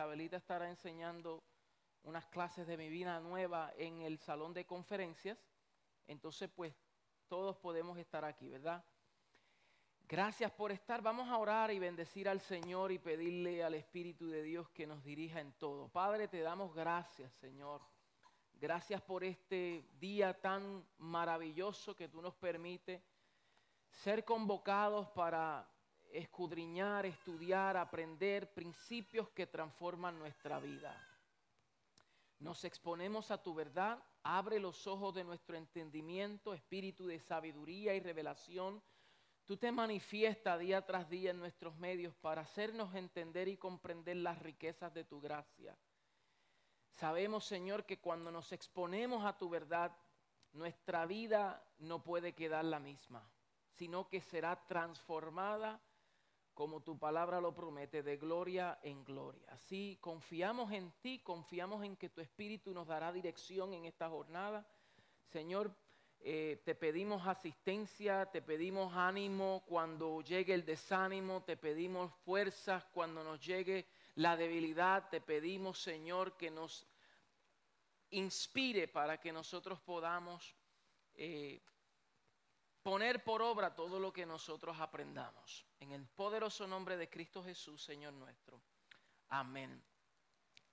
[0.00, 1.44] Chabelita estará enseñando
[2.04, 5.36] unas clases de mi vida nueva en el salón de conferencias.
[6.06, 6.74] Entonces, pues
[7.28, 8.82] todos podemos estar aquí, ¿verdad?
[10.08, 11.02] Gracias por estar.
[11.02, 15.04] Vamos a orar y bendecir al Señor y pedirle al Espíritu de Dios que nos
[15.04, 15.90] dirija en todo.
[15.90, 17.82] Padre, te damos gracias, Señor.
[18.54, 23.02] Gracias por este día tan maravilloso que tú nos permites
[23.90, 25.69] ser convocados para
[26.12, 30.96] escudriñar, estudiar, aprender principios que transforman nuestra vida.
[32.38, 38.00] Nos exponemos a tu verdad, abre los ojos de nuestro entendimiento, espíritu de sabiduría y
[38.00, 38.82] revelación
[39.50, 44.38] Tú te manifiestas día tras día en nuestros medios para hacernos entender y comprender las
[44.38, 45.76] riquezas de tu gracia.
[46.90, 49.90] Sabemos, Señor, que cuando nos exponemos a tu verdad,
[50.52, 53.28] nuestra vida no puede quedar la misma,
[53.72, 55.80] sino que será transformada,
[56.60, 59.48] como tu palabra lo promete, de gloria en gloria.
[59.48, 64.66] Así confiamos en ti, confiamos en que tu Espíritu nos dará dirección en esta jornada.
[65.32, 65.74] Señor,
[66.20, 73.24] eh, te pedimos asistencia, te pedimos ánimo cuando llegue el desánimo, te pedimos fuerzas cuando
[73.24, 73.86] nos llegue
[74.16, 76.86] la debilidad, te pedimos Señor que nos
[78.10, 80.54] inspire para que nosotros podamos
[81.14, 81.62] eh,
[82.82, 85.64] poner por obra todo lo que nosotros aprendamos.
[85.80, 88.60] En el poderoso nombre de Cristo Jesús, Señor nuestro.
[89.28, 89.82] Amén.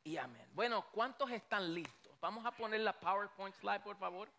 [0.04, 0.50] Y amén.
[0.54, 2.20] Bueno, ¿cuántos están listos?
[2.20, 4.30] Vamos a poner la PowerPoint slide, por favor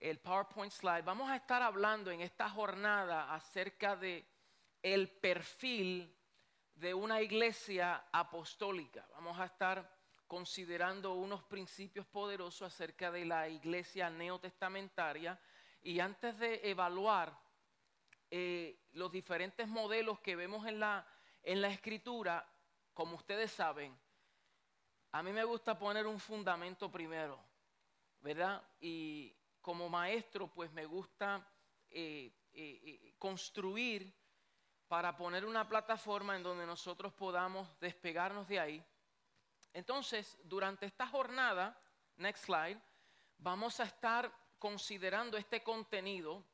[0.00, 4.24] el PowerPoint slide, vamos a estar hablando en esta jornada acerca de
[4.82, 6.14] el perfil
[6.74, 9.06] de una iglesia apostólica.
[9.12, 15.38] Vamos a estar considerando unos principios poderosos acerca de la iglesia neotestamentaria
[15.82, 17.38] y antes de evaluar
[18.30, 21.06] eh, los diferentes modelos que vemos en la,
[21.42, 22.46] en la escritura,
[22.92, 23.98] como ustedes saben,
[25.12, 27.42] a mí me gusta poner un fundamento primero,
[28.20, 28.62] ¿verdad?
[28.80, 31.46] Y como maestro, pues me gusta
[31.90, 34.14] eh, eh, construir
[34.88, 38.84] para poner una plataforma en donde nosotros podamos despegarnos de ahí.
[39.72, 41.78] Entonces, durante esta jornada,
[42.16, 42.80] next slide,
[43.38, 46.44] vamos a estar considerando este contenido.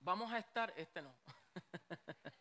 [0.00, 1.14] Vamos a estar, este no.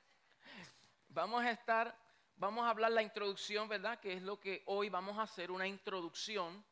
[1.09, 1.97] vamos a estar,
[2.35, 3.99] vamos a hablar la introducción, ¿verdad?
[3.99, 6.63] Que es lo que hoy vamos a hacer, una introducción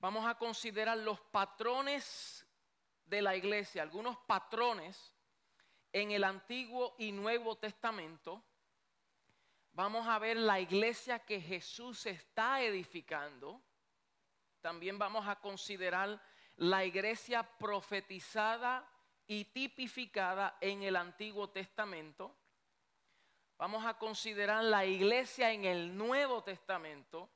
[0.00, 2.46] vamos a considerar los patrones
[3.04, 5.12] de la iglesia, algunos patrones
[5.92, 8.42] en el Antiguo y Nuevo Testamento.
[9.72, 13.60] Vamos a ver la iglesia que Jesús está edificando.
[14.60, 16.20] También vamos a considerar
[16.58, 18.84] la iglesia profetizada
[19.26, 22.34] y tipificada en el Antiguo Testamento.
[23.56, 27.30] Vamos a considerar la iglesia en el Nuevo Testamento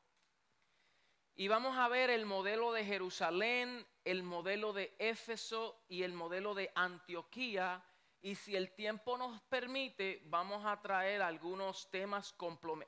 [1.36, 6.54] y vamos a ver el modelo de Jerusalén, el modelo de Éfeso y el modelo
[6.54, 7.84] de Antioquía.
[8.22, 12.34] Y si el tiempo nos permite, vamos a traer algunos temas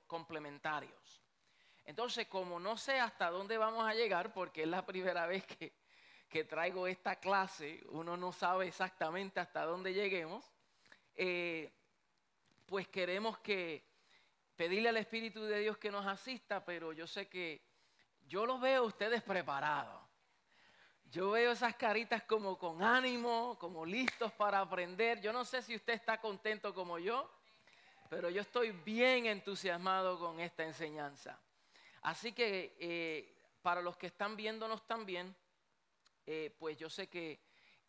[0.06, 1.22] complementarios.
[1.84, 5.83] Entonces, como no sé hasta dónde vamos a llegar, porque es la primera vez que,
[6.48, 10.44] traigo esta clase, uno no sabe exactamente hasta dónde lleguemos,
[11.14, 11.72] eh,
[12.66, 13.84] pues queremos que
[14.56, 17.62] pedirle al Espíritu de Dios que nos asista, pero yo sé que
[18.26, 20.02] yo los veo ustedes preparados.
[21.04, 25.20] Yo veo esas caritas como con ánimo, como listos para aprender.
[25.20, 27.30] Yo no sé si usted está contento como yo,
[28.08, 31.38] pero yo estoy bien entusiasmado con esta enseñanza.
[32.02, 35.34] Así que eh, para los que están viéndonos también,
[36.26, 37.40] eh, pues yo sé que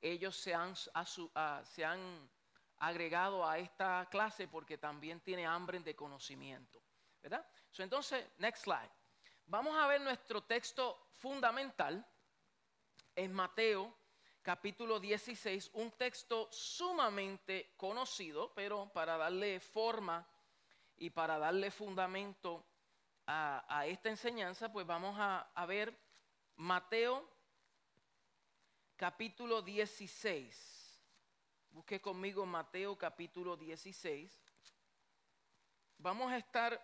[0.01, 2.29] ellos se han, se han
[2.77, 6.81] agregado a esta clase porque también tiene hambre de conocimiento.
[7.21, 7.45] ¿Verdad?
[7.77, 8.91] entonces, next slide.
[9.47, 12.05] Vamos a ver nuestro texto fundamental
[13.15, 13.95] en Mateo
[14.43, 20.27] capítulo 16, un texto sumamente conocido, pero para darle forma
[20.97, 22.63] y para darle fundamento
[23.25, 25.97] a, esta enseñanza, pues vamos a ver
[26.57, 27.34] Mateo
[28.97, 31.01] capítulo 16.
[31.71, 34.31] Busque conmigo Mateo capítulo 16.
[35.97, 36.81] Vamos a estar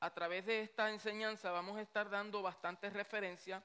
[0.00, 3.64] a través de esta enseñanza vamos a estar dando bastantes referencias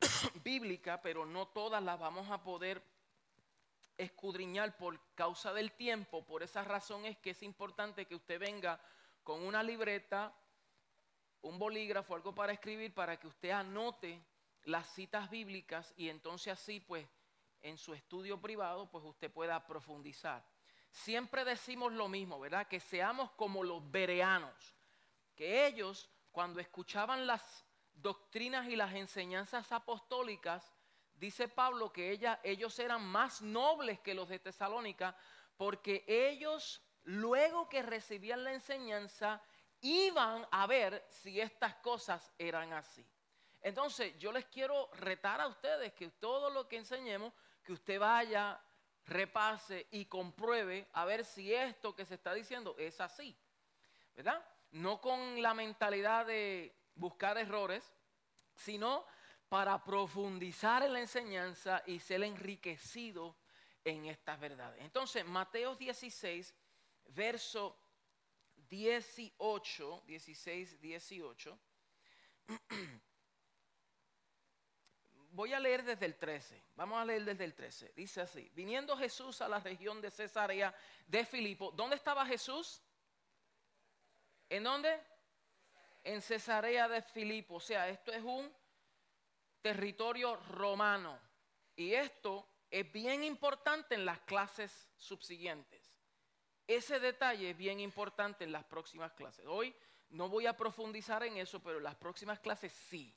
[0.44, 2.82] bíblicas, pero no todas las vamos a poder
[3.96, 6.26] escudriñar por causa del tiempo.
[6.26, 8.78] Por esa razón es que es importante que usted venga
[9.24, 10.34] con una libreta,
[11.40, 14.22] un bolígrafo, algo para escribir, para que usted anote
[14.64, 17.08] las citas bíblicas y entonces así, pues,
[17.60, 20.44] en su estudio privado, pues usted pueda profundizar.
[20.90, 22.66] Siempre decimos lo mismo, ¿verdad?
[22.66, 24.74] Que seamos como los bereanos
[25.34, 27.64] que ellos cuando escuchaban las
[27.94, 30.74] doctrinas y las enseñanzas apostólicas,
[31.14, 35.16] dice Pablo que ellos eran más nobles que los de Tesalónica,
[35.56, 39.42] porque ellos, luego que recibían la enseñanza,
[39.80, 43.06] iban a ver si estas cosas eran así.
[43.60, 47.32] Entonces, yo les quiero retar a ustedes que todo lo que enseñemos,
[47.62, 48.60] que usted vaya,
[49.06, 53.36] repase y compruebe a ver si esto que se está diciendo es así.
[54.14, 54.44] ¿Verdad?
[54.72, 57.94] No con la mentalidad de buscar errores,
[58.54, 59.04] sino
[59.48, 63.36] para profundizar en la enseñanza y ser enriquecido
[63.84, 64.82] en estas verdades.
[64.82, 66.54] Entonces, Mateo 16,
[67.06, 67.76] verso
[68.68, 71.58] 18, 16, 18.
[75.30, 76.62] Voy a leer desde el 13.
[76.74, 77.92] Vamos a leer desde el 13.
[77.94, 80.74] Dice así: Viniendo Jesús a la región de Cesarea
[81.06, 81.70] de Filipo.
[81.72, 82.82] ¿Dónde estaba Jesús?
[84.48, 85.00] ¿En dónde?
[86.02, 87.56] En Cesarea de Filipo.
[87.56, 88.50] O sea, esto es un
[89.60, 91.20] territorio romano.
[91.76, 95.94] Y esto es bien importante en las clases subsiguientes.
[96.66, 99.46] Ese detalle es bien importante en las próximas clases.
[99.46, 99.74] Hoy
[100.10, 103.14] no voy a profundizar en eso, pero en las próximas clases sí.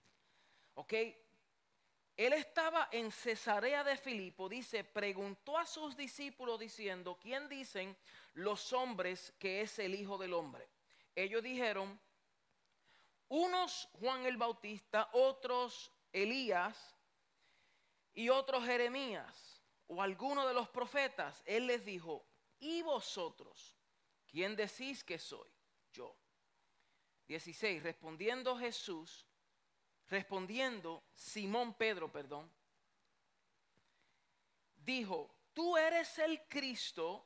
[0.75, 0.93] ¿Ok?
[2.17, 7.97] Él estaba en Cesarea de Filipo, dice, preguntó a sus discípulos diciendo, ¿quién dicen
[8.33, 10.67] los hombres que es el Hijo del Hombre?
[11.15, 11.99] Ellos dijeron,
[13.29, 16.95] unos Juan el Bautista, otros Elías
[18.13, 21.41] y otros Jeremías o alguno de los profetas.
[21.45, 22.25] Él les dijo,
[22.59, 23.77] ¿y vosotros?
[24.27, 25.49] ¿Quién decís que soy?
[25.91, 26.15] Yo.
[27.27, 27.83] 16.
[27.83, 29.25] Respondiendo Jesús,
[30.11, 32.51] respondiendo Simón Pedro, perdón,
[34.75, 37.25] dijo, tú eres el Cristo,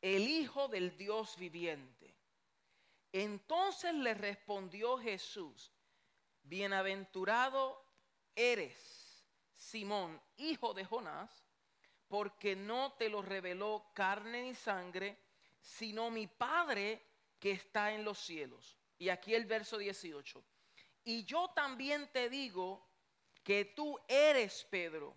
[0.00, 2.14] el Hijo del Dios viviente.
[3.12, 5.72] Entonces le respondió Jesús,
[6.44, 7.84] bienaventurado
[8.36, 11.44] eres, Simón, hijo de Jonás,
[12.06, 15.18] porque no te lo reveló carne ni sangre,
[15.60, 17.04] sino mi Padre
[17.40, 18.76] que está en los cielos.
[18.96, 20.44] Y aquí el verso 18.
[21.10, 22.86] Y yo también te digo
[23.42, 25.16] que tú eres Pedro.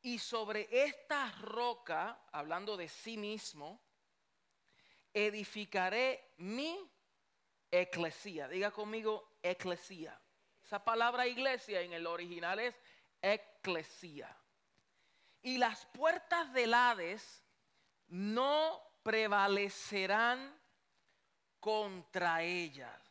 [0.00, 3.78] Y sobre esta roca, hablando de sí mismo,
[5.12, 6.74] edificaré mi
[7.70, 8.48] eclesía.
[8.48, 10.18] Diga conmigo, eclesía.
[10.64, 12.74] Esa palabra iglesia en el original es
[13.20, 14.34] eclesía.
[15.42, 17.44] Y las puertas del Hades
[18.06, 20.58] no prevalecerán
[21.60, 23.09] contra ellas.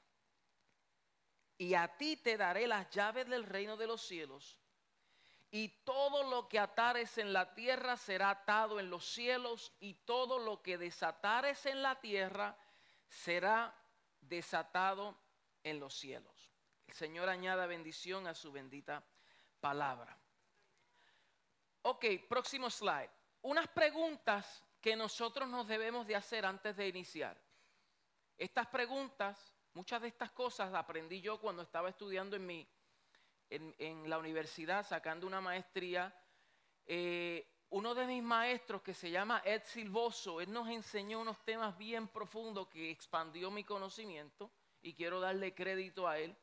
[1.60, 4.58] Y a ti te daré las llaves del reino de los cielos.
[5.52, 9.74] Y todo lo que atares en la tierra será atado en los cielos.
[9.82, 12.58] Y todo lo que desatares en la tierra
[13.10, 13.76] será
[14.22, 15.20] desatado
[15.62, 16.54] en los cielos.
[16.88, 19.04] El Señor añada bendición a su bendita
[19.60, 20.18] palabra.
[21.82, 23.12] Ok, próximo slide.
[23.42, 27.38] Unas preguntas que nosotros nos debemos de hacer antes de iniciar.
[28.38, 32.68] Estas preguntas, muchas de estas cosas aprendí yo cuando estaba estudiando en, mi,
[33.50, 36.14] en, la universidad, sacando una maestría.
[36.86, 41.78] Eh, uno de mis maestros que se llama Ed Silvoso, él nos enseñó unos temas
[41.78, 46.36] bien profundos que expandió mi conocimiento y quiero darle crédito a él,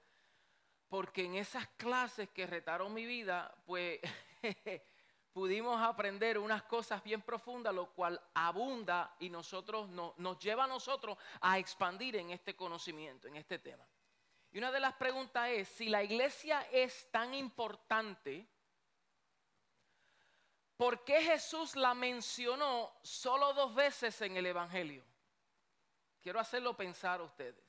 [0.88, 4.00] porque en esas clases que retaron mi vida, pues
[5.36, 11.18] pudimos aprender unas cosas bien profundas, lo cual abunda y nosotros nos lleva a nosotros
[11.42, 13.86] a expandir en este conocimiento, en este tema.
[14.50, 18.48] Y una de las preguntas es, si la iglesia es tan importante,
[20.78, 25.04] ¿Por qué Jesús la mencionó solo dos veces en el Evangelio?
[26.22, 27.64] Quiero hacerlo pensar a ustedes.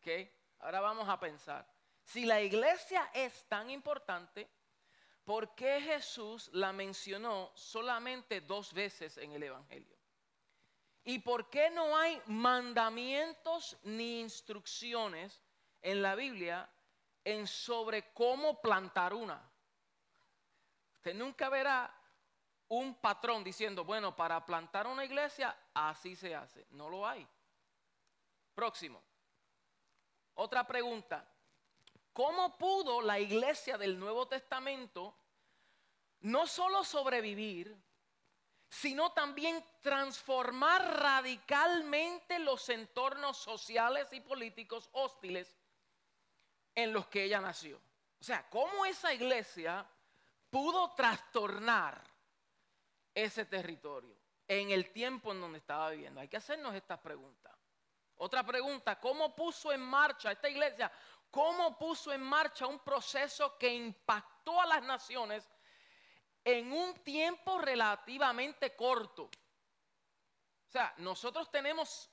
[0.00, 0.28] ¿ok?
[0.60, 1.66] Ahora vamos a pensar.
[2.04, 4.48] Si la iglesia es tan importante,
[5.26, 9.96] ¿por qué Jesús la mencionó solamente dos veces en el Evangelio?
[11.02, 15.42] ¿Y por qué no hay mandamientos ni instrucciones
[15.82, 16.70] en la Biblia
[17.24, 19.42] en sobre cómo plantar una?
[20.94, 21.92] Usted nunca verá
[22.68, 26.66] un patrón diciendo, bueno, para plantar una iglesia así se hace.
[26.70, 27.26] No lo hay.
[28.54, 29.02] Próximo.
[30.34, 31.28] Otra pregunta.
[32.16, 35.14] ¿Cómo pudo la iglesia del Nuevo Testamento
[36.20, 37.76] no solo sobrevivir,
[38.70, 45.54] sino también transformar radicalmente los entornos sociales y políticos hostiles
[46.74, 47.76] en los que ella nació?
[48.18, 49.86] O sea, ¿cómo esa iglesia
[50.48, 52.02] pudo trastornar
[53.14, 54.16] ese territorio
[54.48, 56.18] en el tiempo en donde estaba viviendo?
[56.22, 57.52] Hay que hacernos estas preguntas.
[58.18, 60.90] Otra pregunta, ¿cómo puso en marcha esta iglesia?
[61.36, 65.46] ¿Cómo puso en marcha un proceso que impactó a las naciones
[66.42, 69.24] en un tiempo relativamente corto?
[69.24, 72.08] O sea, nosotros tenemos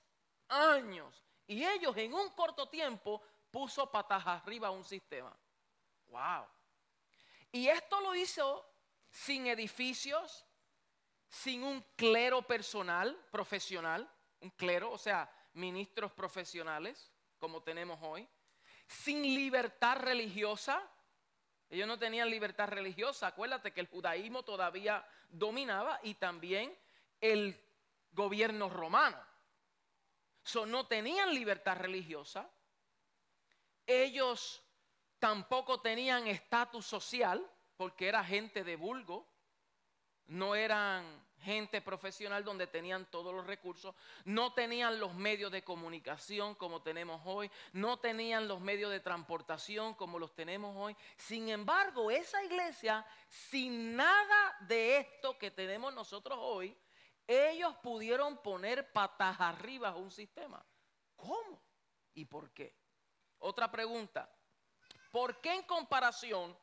[0.50, 5.34] años y ellos en un corto tiempo puso patas arriba un sistema.
[6.08, 6.46] Wow.
[7.54, 8.70] Y esto lo hizo
[9.10, 10.46] sin edificios,
[11.30, 14.12] sin un clero personal, profesional,
[14.42, 18.28] un clero, o sea, ministros profesionales, como tenemos hoy,
[18.94, 20.82] sin libertad religiosa.
[21.70, 23.28] Ellos no tenían libertad religiosa.
[23.28, 26.78] Acuérdate que el judaísmo todavía dominaba y también
[27.20, 27.60] el
[28.12, 29.18] gobierno romano.
[30.44, 32.50] So, no tenían libertad religiosa.
[33.88, 34.62] Ellos
[35.20, 39.28] tampoco tenían estatus social porque era gente de vulgo.
[40.28, 43.94] No eran gente profesional donde tenían todos los recursos,
[44.26, 49.94] no tenían los medios de comunicación como tenemos hoy, no tenían los medios de transportación
[49.94, 50.96] como los tenemos hoy.
[51.18, 56.76] Sin embargo, esa iglesia, sin nada de esto que tenemos nosotros hoy,
[57.28, 60.66] ellos pudieron poner patas arriba un sistema.
[61.16, 61.62] ¿Cómo?
[62.14, 62.76] ¿Y por qué?
[63.40, 64.30] Otra pregunta.
[65.12, 66.58] ¿Por qué en comparación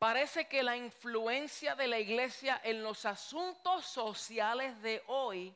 [0.00, 5.54] parece que la influencia de la iglesia en los asuntos sociales de hoy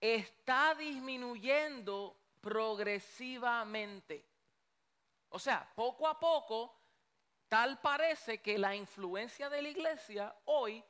[0.00, 4.26] está disminuyendo progresivamente?
[5.28, 6.74] O sea, poco a poco,
[7.46, 10.82] tal parece que la influencia de la iglesia hoy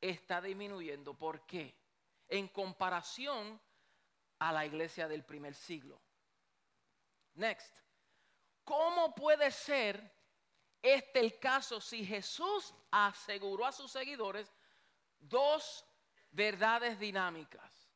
[0.00, 1.12] está disminuyendo.
[1.12, 1.74] ¿Por qué?
[2.28, 3.60] en comparación
[4.38, 6.00] a la iglesia del primer siglo.
[7.34, 7.78] Next.
[8.64, 10.15] ¿Cómo puede ser
[10.94, 14.52] este el caso si Jesús aseguró a sus seguidores
[15.18, 15.84] dos
[16.30, 17.90] verdades dinámicas?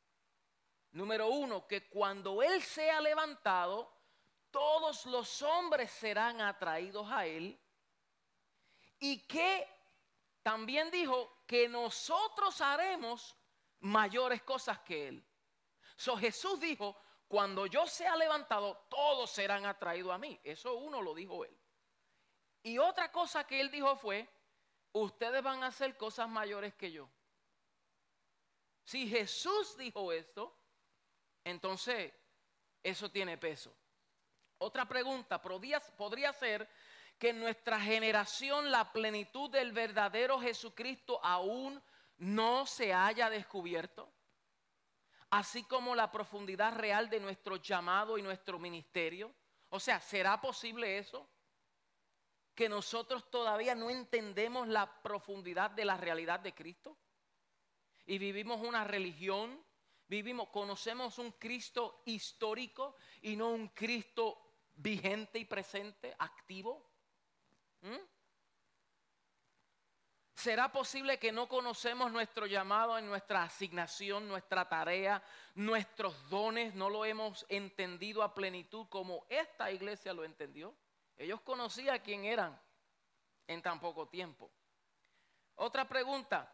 [0.93, 3.93] Número uno, que cuando Él sea levantado,
[4.51, 7.59] todos los hombres serán atraídos a Él.
[8.99, 9.69] Y que
[10.43, 13.37] también dijo que nosotros haremos
[13.81, 15.25] mayores cosas que Él.
[15.97, 16.97] So Jesús dijo,
[17.29, 20.41] cuando yo sea levantado, todos serán atraídos a mí.
[20.43, 21.60] Eso uno lo dijo Él.
[22.63, 24.29] Y otra cosa que Él dijo fue,
[24.93, 27.09] ustedes van a hacer cosas mayores que yo.
[28.85, 30.55] Si Jesús dijo esto,
[31.45, 32.13] entonces
[32.83, 33.75] eso tiene peso.
[34.59, 36.69] Otra pregunta, ¿podría, podría ser
[37.19, 41.81] que en nuestra generación la plenitud del verdadero Jesucristo aún
[42.17, 44.11] no se haya descubierto,
[45.31, 49.33] así como la profundidad real de nuestro llamado y nuestro ministerio.
[49.69, 51.29] O sea, ¿será posible eso?
[52.55, 56.97] Que nosotros todavía no entendemos la profundidad de la realidad de Cristo
[58.11, 59.63] y vivimos una religión,
[60.09, 66.85] vivimos, conocemos un Cristo histórico y no un Cristo vigente y presente, activo.
[67.83, 67.97] ¿Mm?
[70.35, 75.23] ¿Será posible que no conocemos nuestro llamado en nuestra asignación, nuestra tarea,
[75.55, 76.75] nuestros dones?
[76.75, 80.75] No lo hemos entendido a plenitud como esta iglesia lo entendió.
[81.21, 82.59] Ellos conocían quién eran
[83.47, 84.51] en tan poco tiempo.
[85.57, 86.51] Otra pregunta.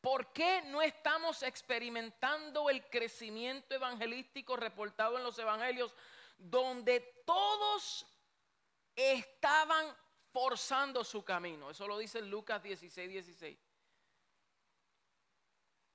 [0.00, 5.94] ¿Por qué no estamos experimentando el crecimiento evangelístico reportado en los evangelios
[6.38, 8.06] donde todos
[8.96, 9.94] estaban
[10.32, 11.70] forzando su camino.
[11.70, 13.58] Eso lo dice Lucas 16, 16.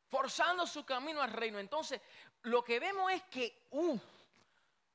[0.10, 1.58] Forzando su camino al reino.
[1.58, 2.00] Entonces,
[2.44, 3.98] lo que vemos es que uh,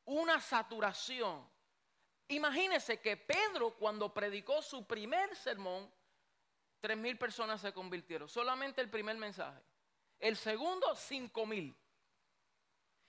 [0.04, 1.51] una saturación.
[2.32, 5.90] Imagínense que Pedro, cuando predicó su primer sermón,
[6.80, 8.28] tres mil personas se convirtieron.
[8.28, 9.60] Solamente el primer mensaje.
[10.18, 11.76] El segundo, cinco mil.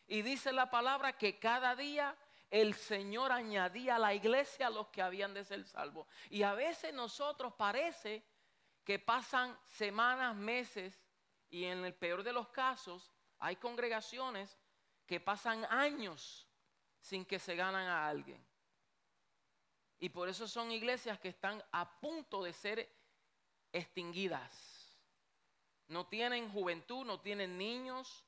[0.07, 2.17] Y dice la palabra que cada día
[2.51, 6.05] el Señor añadía a la iglesia a los que habían de ser salvos.
[6.29, 8.23] Y a veces nosotros parece
[8.83, 11.01] que pasan semanas, meses,
[11.49, 14.59] y en el peor de los casos hay congregaciones
[15.05, 16.47] que pasan años
[16.99, 18.43] sin que se ganan a alguien.
[20.03, 22.93] Y por eso son iglesias que están a punto de ser
[23.71, 24.99] extinguidas.
[25.87, 28.25] No tienen juventud, no tienen niños.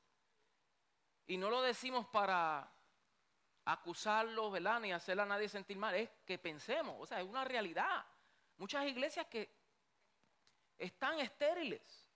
[1.27, 2.71] Y no lo decimos para
[3.65, 4.79] acusarlos, ¿verdad?
[4.79, 8.05] Ni hacer a nadie sentir mal, es que pensemos, o sea, es una realidad.
[8.55, 9.53] Muchas iglesias que
[10.77, 12.07] están estériles.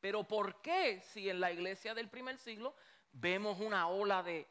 [0.00, 2.74] Pero ¿por qué si en la iglesia del primer siglo
[3.12, 4.48] vemos una ola de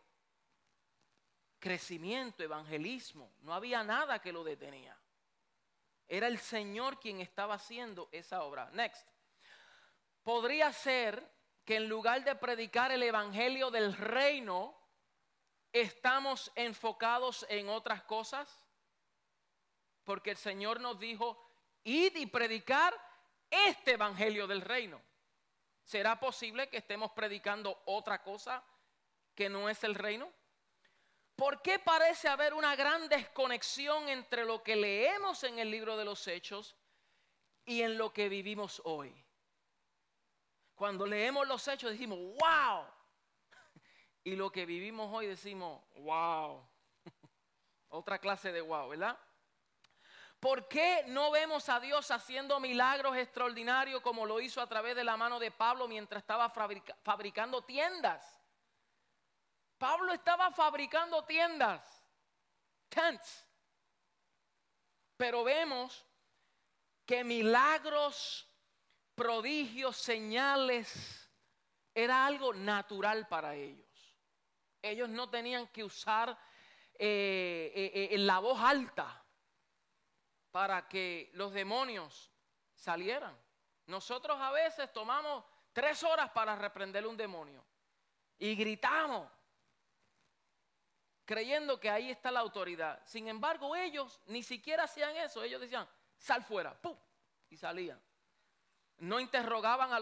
[1.66, 3.34] crecimiento, evangelismo?
[3.42, 4.96] No había nada que lo detenía.
[6.08, 8.70] Era el Señor quien estaba haciendo esa obra.
[8.74, 9.08] Next.
[10.22, 11.28] Podría ser
[11.66, 14.78] que en lugar de predicar el evangelio del reino,
[15.74, 18.64] estamos enfocados en otras cosas?
[20.04, 21.50] Porque el Señor nos dijo,
[21.84, 22.94] id y predicar
[23.50, 25.02] este evangelio del reino.
[25.84, 28.64] ¿Será posible que estemos predicando otra cosa
[29.34, 30.32] que no es el reino?
[31.36, 36.06] ¿Por qué parece haber una gran desconexión entre lo que leemos en el libro de
[36.06, 36.78] los hechos
[37.66, 39.14] y en lo que vivimos hoy?
[40.76, 42.86] Cuando leemos los hechos decimos, wow.
[44.24, 46.68] Y lo que vivimos hoy decimos, wow.
[47.90, 49.20] Otra clase de wow, ¿verdad?
[50.40, 55.04] ¿Por qué no vemos a Dios haciendo milagros extraordinarios como lo hizo a través de
[55.04, 56.50] la mano de Pablo mientras estaba
[57.04, 58.45] fabricando tiendas?
[59.78, 61.82] Pablo estaba fabricando tiendas,
[62.90, 63.46] tents.
[65.18, 66.06] Pero vemos
[67.06, 68.48] que milagros,
[69.16, 71.30] prodigios, señales,
[71.94, 74.16] era algo natural para ellos.
[74.82, 76.38] Ellos no tenían que usar
[76.98, 79.24] eh, eh, eh, la voz alta
[80.52, 82.32] para que los demonios
[82.74, 83.38] salieran.
[83.88, 87.66] Nosotros a veces tomamos tres horas para reprender un demonio
[88.38, 89.30] y gritamos
[91.26, 93.02] creyendo que ahí está la autoridad.
[93.06, 95.44] Sin embargo, ellos ni siquiera hacían eso.
[95.44, 96.96] Ellos decían, sal fuera, ¡pum!
[97.50, 98.00] Y salían.
[98.98, 100.00] No interrogaban a,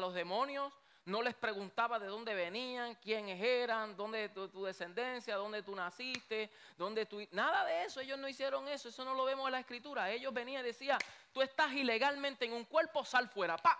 [0.00, 0.72] los demonios,
[1.04, 6.50] no les preguntaba de dónde venían, quiénes eran, dónde tu, tu, descendencia, dónde tú naciste,
[6.76, 7.20] dónde tú...
[7.30, 10.10] Nada de eso, ellos no hicieron eso, eso no lo vemos en la escritura.
[10.10, 10.98] Ellos venían y decían,
[11.32, 13.78] tú estás ilegalmente en un cuerpo, sal fuera, ¡pa!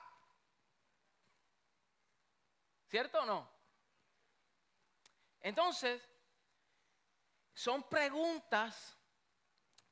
[2.86, 3.50] ¿Cierto o no?
[5.40, 6.00] Entonces,
[7.58, 8.96] son preguntas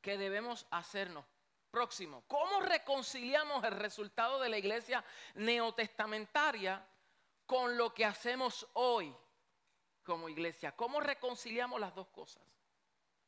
[0.01, 1.25] que debemos hacernos.
[1.69, 5.05] Próximo, ¿cómo reconciliamos el resultado de la iglesia
[5.35, 6.87] neotestamentaria
[7.45, 9.13] con lo que hacemos hoy
[10.05, 10.77] como iglesia?
[10.77, 12.45] ¿Cómo reconciliamos las dos cosas?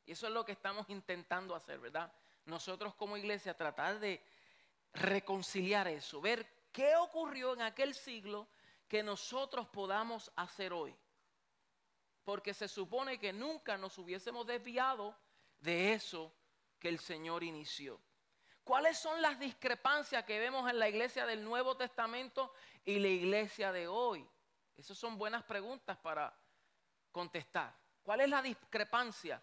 [0.07, 2.13] Y eso es lo que estamos intentando hacer, ¿verdad?
[2.45, 4.25] Nosotros como iglesia tratar de
[4.93, 8.47] reconciliar eso, ver qué ocurrió en aquel siglo
[8.87, 10.97] que nosotros podamos hacer hoy
[12.29, 15.17] porque se supone que nunca nos hubiésemos desviado
[15.61, 16.31] de eso
[16.79, 17.99] que el Señor inició.
[18.63, 22.53] ¿Cuáles son las discrepancias que vemos en la iglesia del Nuevo Testamento
[22.85, 24.29] y la iglesia de hoy?
[24.77, 26.39] Esas son buenas preguntas para
[27.11, 27.75] contestar.
[28.03, 29.43] ¿Cuál es la discrepancia?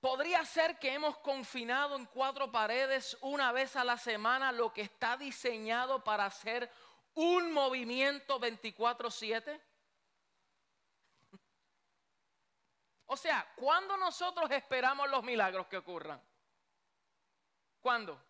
[0.00, 4.80] Podría ser que hemos confinado en cuatro paredes una vez a la semana lo que
[4.80, 6.72] está diseñado para hacer
[7.12, 9.60] un movimiento 24/7.
[13.12, 16.22] O sea, ¿cuándo nosotros esperamos los milagros que ocurran?
[17.80, 18.22] ¿Cuándo?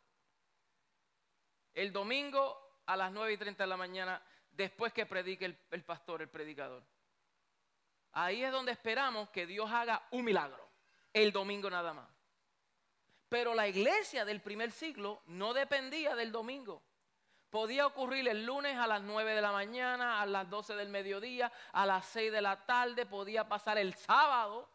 [1.74, 5.84] El domingo a las 9 y 30 de la mañana, después que predique el, el
[5.84, 6.82] pastor, el predicador.
[8.12, 10.66] Ahí es donde esperamos que Dios haga un milagro,
[11.12, 12.08] el domingo nada más.
[13.28, 16.82] Pero la iglesia del primer siglo no dependía del domingo.
[17.50, 21.52] Podía ocurrir el lunes a las 9 de la mañana, a las 12 del mediodía,
[21.72, 24.68] a las 6 de la tarde, podía pasar el sábado,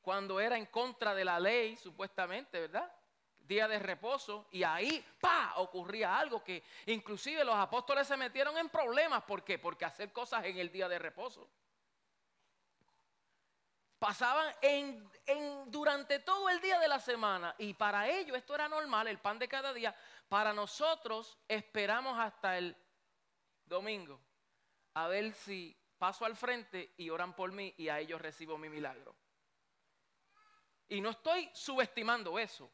[0.00, 2.90] cuando era en contra de la ley, supuestamente, ¿verdad?
[3.40, 8.68] Día de reposo, y ahí, pa, ocurría algo que inclusive los apóstoles se metieron en
[8.68, 9.24] problemas.
[9.24, 9.58] ¿Por qué?
[9.58, 11.48] Porque hacer cosas en el día de reposo.
[13.98, 14.54] Pasaban
[15.66, 19.38] durante todo el día de la semana y para ellos esto era normal, el pan
[19.38, 19.94] de cada día.
[20.28, 22.76] Para nosotros esperamos hasta el
[23.64, 24.20] domingo
[24.94, 28.68] a ver si paso al frente y oran por mí y a ellos recibo mi
[28.68, 29.16] milagro.
[30.88, 32.70] Y no estoy subestimando eso.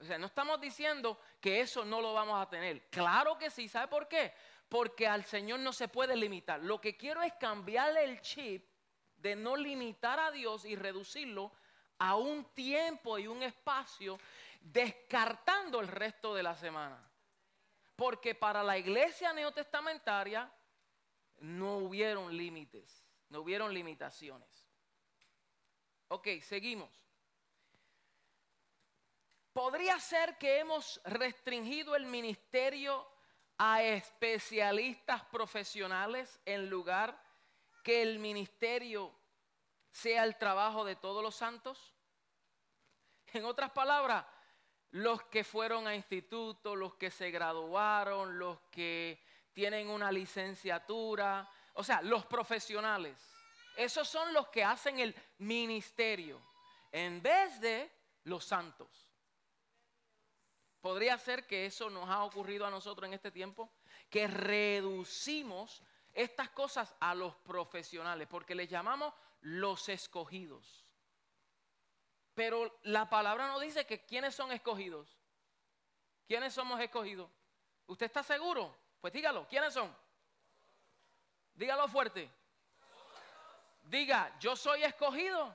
[0.00, 2.88] O sea, no estamos diciendo que eso no lo vamos a tener.
[2.90, 3.68] Claro que sí.
[3.68, 4.34] ¿Sabe por qué?
[4.68, 6.60] Porque al Señor no se puede limitar.
[6.60, 8.68] Lo que quiero es cambiarle el chip
[9.24, 11.50] de no limitar a Dios y reducirlo
[11.98, 14.18] a un tiempo y un espacio,
[14.60, 17.02] descartando el resto de la semana.
[17.96, 20.52] Porque para la iglesia neotestamentaria
[21.38, 24.68] no hubieron límites, no hubieron limitaciones.
[26.08, 26.90] Ok, seguimos.
[29.54, 33.08] Podría ser que hemos restringido el ministerio
[33.56, 37.23] a especialistas profesionales en lugar
[37.84, 39.14] que el ministerio
[39.92, 41.94] sea el trabajo de todos los santos?
[43.32, 44.24] En otras palabras,
[44.90, 51.84] los que fueron a instituto, los que se graduaron, los que tienen una licenciatura, o
[51.84, 53.16] sea, los profesionales.
[53.76, 56.40] Esos son los que hacen el ministerio
[56.90, 57.90] en vez de
[58.24, 59.10] los santos.
[60.80, 63.70] ¿Podría ser que eso nos ha ocurrido a nosotros en este tiempo?
[64.08, 65.82] Que reducimos
[66.14, 70.84] estas cosas a los profesionales, porque les llamamos los escogidos.
[72.34, 75.18] Pero la palabra no dice que quiénes son escogidos.
[76.26, 77.30] ¿Quiénes somos escogidos?
[77.86, 78.74] ¿Usted está seguro?
[79.00, 79.94] Pues dígalo, ¿quiénes son?
[81.54, 82.30] Dígalo fuerte.
[83.84, 85.54] Diga, yo soy escogido.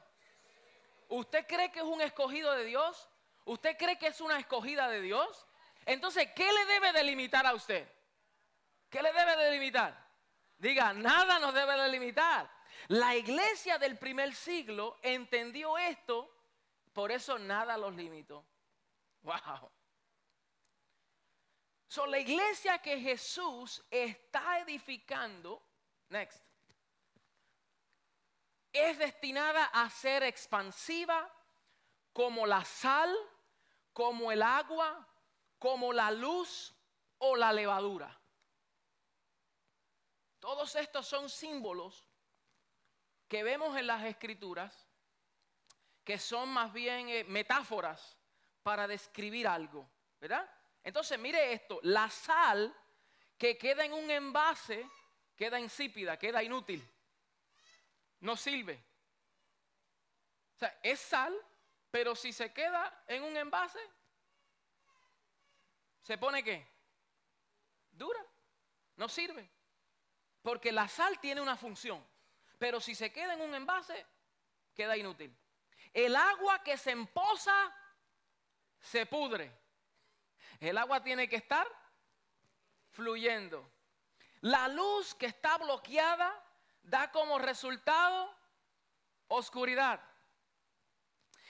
[1.08, 3.10] ¿Usted cree que es un escogido de Dios?
[3.46, 5.48] ¿Usted cree que es una escogida de Dios?
[5.86, 7.92] Entonces, ¿qué le debe delimitar a usted?
[8.90, 10.09] ¿Qué le debe delimitar?
[10.60, 12.50] Diga, nada nos debe delimitar.
[12.90, 16.30] La iglesia del primer siglo entendió esto,
[16.94, 18.46] por eso nada los limitó.
[19.22, 19.72] Wow.
[21.88, 25.64] So, la iglesia que Jesús está edificando,
[26.10, 26.44] next,
[28.74, 31.34] es destinada a ser expansiva
[32.12, 33.16] como la sal,
[33.94, 35.08] como el agua,
[35.58, 36.76] como la luz
[37.18, 38.19] o la levadura.
[40.40, 42.08] Todos estos son símbolos
[43.28, 44.88] que vemos en las escrituras
[46.04, 48.18] que son más bien eh, metáforas
[48.64, 49.88] para describir algo,
[50.20, 50.50] ¿verdad?
[50.84, 52.76] Entonces mire esto, la sal
[53.38, 54.90] que queda en un envase
[55.36, 56.86] queda insípida, queda inútil,
[58.20, 58.84] no sirve.
[60.56, 61.34] O sea, es sal,
[61.90, 63.80] pero si se queda en un envase,
[66.02, 66.68] ¿se pone qué?
[67.92, 68.26] Dura,
[68.98, 69.50] no sirve.
[70.42, 72.06] Porque la sal tiene una función,
[72.58, 74.06] pero si se queda en un envase,
[74.74, 75.36] queda inútil.
[75.94, 77.76] El agua que se empoza,
[78.80, 79.52] se pudre.
[80.60, 81.68] El agua tiene que estar
[82.92, 83.70] fluyendo.
[84.42, 86.34] La luz que está bloqueada
[86.84, 88.34] da como resultado
[89.28, 90.02] oscuridad.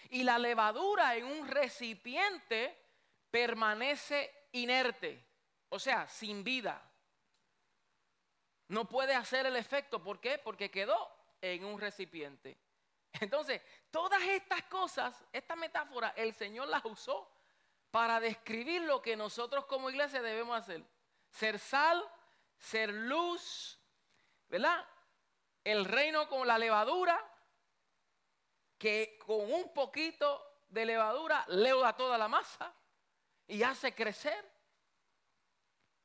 [0.09, 2.75] Y la levadura en un recipiente
[3.29, 5.23] permanece inerte,
[5.69, 6.88] o sea, sin vida
[8.69, 10.01] no puede hacer el efecto.
[10.01, 10.37] ¿Por qué?
[10.37, 12.57] Porque quedó en un recipiente.
[13.19, 17.29] Entonces, todas estas cosas, esta metáfora, el Señor las usó
[17.91, 20.83] para describir lo que nosotros como iglesia debemos hacer.
[21.31, 22.03] Ser sal,
[22.57, 23.79] ser luz,
[24.47, 24.87] ¿verdad?
[25.63, 27.19] El reino como la levadura,
[28.77, 32.71] que con un poquito de levadura leuda toda la masa
[33.47, 34.47] y hace crecer.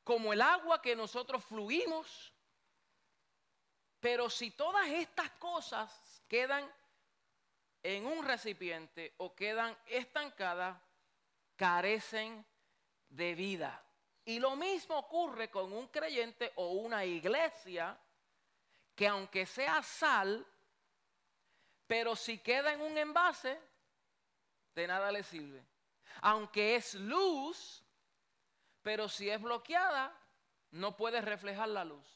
[0.03, 2.34] Como el agua que nosotros fluimos
[3.99, 6.69] pero si todas estas cosas quedan
[7.81, 10.77] en un recipiente o quedan estancadas,
[11.55, 12.45] carecen
[13.09, 13.81] de vida.
[14.25, 17.97] Y lo mismo ocurre con un creyente o una iglesia
[18.95, 20.45] que aunque sea sal,
[21.85, 23.59] pero si queda en un envase,
[24.73, 25.63] de nada le sirve.
[26.21, 27.83] Aunque es luz,
[28.81, 30.17] pero si es bloqueada,
[30.71, 32.14] no puede reflejar la luz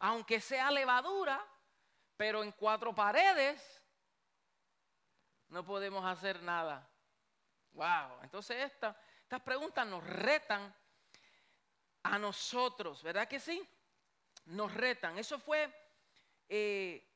[0.00, 1.44] aunque sea levadura,
[2.16, 3.82] pero en cuatro paredes
[5.48, 6.88] no podemos hacer nada.
[7.72, 8.96] Wow, entonces estas
[9.42, 10.74] preguntas nos retan
[12.02, 13.66] a nosotros, ¿verdad que sí?
[14.46, 15.18] Nos retan.
[15.18, 15.72] Eso fue,
[16.48, 17.06] eh,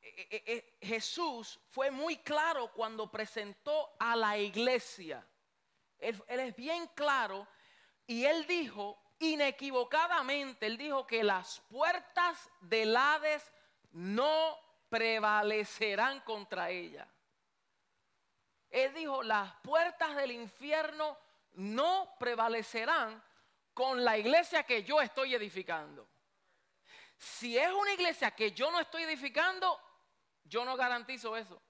[0.00, 5.26] eh, eh, Jesús fue muy claro cuando presentó a la iglesia.
[5.98, 7.46] él es bien claro
[8.06, 13.52] y él dijo, inequivocadamente, él dijo que las puertas del Hades
[13.92, 17.06] no prevalecerán contra ella.
[18.70, 21.16] Él dijo, las puertas del infierno
[21.52, 23.22] no prevalecerán
[23.74, 26.08] con la iglesia que yo estoy edificando.
[27.16, 29.78] Si es una iglesia que yo no estoy edificando,
[30.44, 31.60] yo no garantizo eso.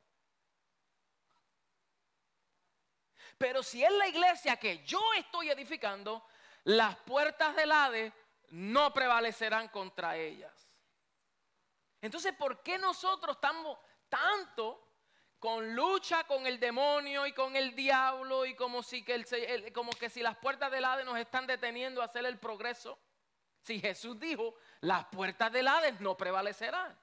[3.36, 6.24] Pero si es la iglesia que yo estoy edificando,
[6.64, 8.12] las puertas del Hades
[8.50, 10.68] no prevalecerán contra ellas.
[12.00, 14.86] Entonces, ¿por qué nosotros estamos tanto
[15.38, 20.10] con lucha con el demonio y con el diablo y como, si que, como que
[20.10, 22.98] si las puertas del Hades nos están deteniendo a hacer el progreso?
[23.62, 26.98] Si Jesús dijo, las puertas del Hades no prevalecerán.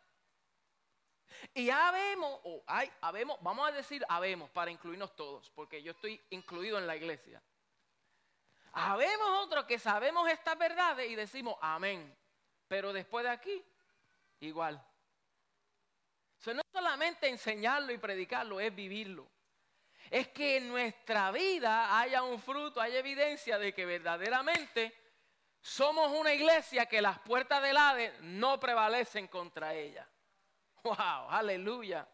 [1.53, 6.23] Y habemos, o hay, habemos, vamos a decir habemos para incluirnos todos, porque yo estoy
[6.29, 7.41] incluido en la iglesia.
[8.79, 12.15] Habemos otros que sabemos estas verdades y decimos amén.
[12.67, 13.65] Pero después de aquí,
[14.41, 14.79] igual.
[16.39, 19.27] Eso no es solamente enseñarlo y predicarlo, es vivirlo.
[20.11, 24.95] Es que en nuestra vida haya un fruto, haya evidencia de que verdaderamente
[25.59, 30.07] somos una iglesia que las puertas del Hades no prevalecen contra ella.
[30.83, 31.29] ¡Wow!
[31.29, 32.07] ¡Aleluya!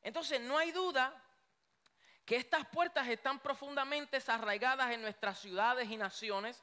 [0.00, 1.25] Entonces no hay duda
[2.26, 6.60] que estas puertas están profundamente arraigadas en nuestras ciudades y naciones,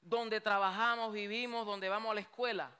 [0.00, 2.76] donde trabajamos, vivimos, donde vamos a la escuela.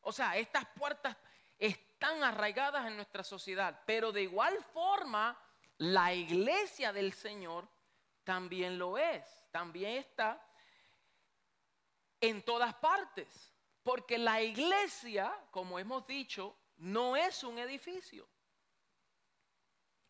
[0.00, 1.16] O sea, estas puertas
[1.56, 3.80] están arraigadas en nuestra sociedad.
[3.86, 5.38] Pero de igual forma,
[5.78, 7.66] la iglesia del Señor
[8.24, 9.24] también lo es.
[9.52, 10.44] También está
[12.20, 13.54] en todas partes.
[13.84, 18.28] Porque la iglesia, como hemos dicho, no es un edificio.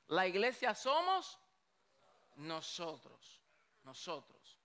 [0.06, 1.38] La iglesia somos
[2.38, 3.40] nosotros,
[3.82, 4.58] nosotros.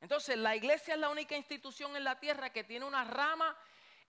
[0.00, 3.56] Entonces, la iglesia es la única institución en la tierra que tiene una rama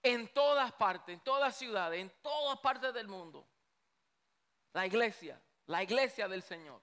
[0.02, 3.48] en todas partes, en todas ciudades, en todas partes del mundo.
[4.74, 6.82] La iglesia, la iglesia del Señor.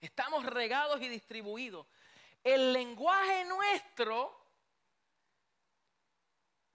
[0.00, 1.86] Estamos regados y distribuidos.
[2.42, 4.38] El lenguaje nuestro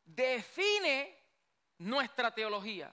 [0.03, 1.17] define
[1.77, 2.91] nuestra teología.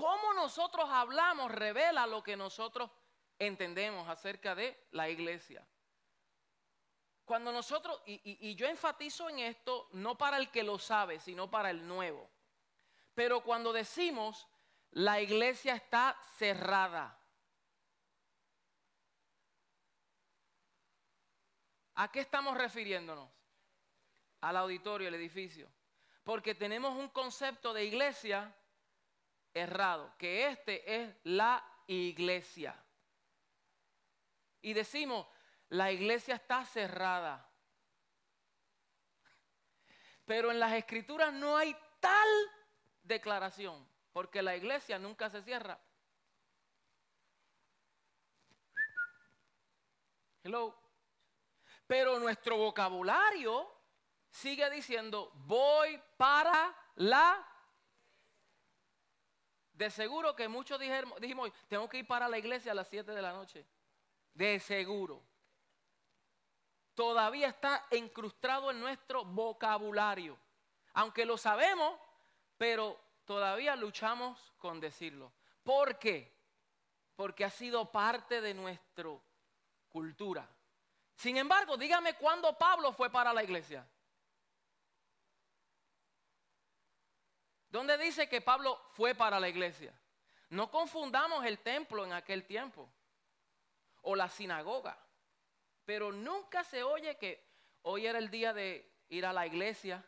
[0.00, 2.90] Cómo nosotros hablamos revela lo que nosotros
[3.38, 5.62] entendemos acerca de la iglesia.
[7.26, 11.68] Cuando nosotros, y, yo enfatizo en esto no para el que lo sabe, sino para
[11.68, 12.30] el nuevo.
[13.14, 14.48] Pero cuando decimos
[14.92, 17.20] la iglesia está cerrada,
[21.96, 23.28] ¿a qué estamos refiriéndonos?
[24.40, 25.70] Al auditorio, al edificio.
[26.24, 28.56] Porque tenemos un concepto de iglesia
[29.54, 32.76] errado, que este es la iglesia.
[34.62, 35.26] Y decimos,
[35.70, 37.48] la iglesia está cerrada.
[40.24, 42.28] Pero en las escrituras no hay tal
[43.02, 45.80] declaración, porque la iglesia nunca se cierra.
[50.42, 50.74] Hello.
[51.86, 53.68] Pero nuestro vocabulario
[54.30, 57.46] sigue diciendo, voy para la...
[59.80, 63.22] De seguro que muchos dijimos, tengo que ir para la iglesia a las 7 de
[63.22, 63.64] la noche.
[64.34, 65.22] De seguro.
[66.94, 70.36] Todavía está incrustado en nuestro vocabulario.
[70.92, 71.98] Aunque lo sabemos,
[72.58, 75.32] pero todavía luchamos con decirlo.
[75.62, 76.30] ¿Por qué?
[77.16, 79.08] Porque ha sido parte de nuestra
[79.88, 80.46] cultura.
[81.16, 83.88] Sin embargo, dígame cuándo Pablo fue para la iglesia.
[87.70, 89.94] ¿Dónde dice que Pablo fue para la iglesia?
[90.50, 92.90] No confundamos el templo en aquel tiempo
[94.02, 94.98] o la sinagoga.
[95.84, 97.48] Pero nunca se oye que
[97.82, 100.04] hoy era el día de ir a la iglesia.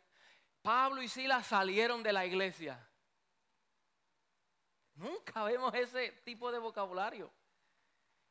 [0.61, 2.85] Pablo y Silas salieron de la iglesia.
[4.95, 7.33] Nunca vemos ese tipo de vocabulario.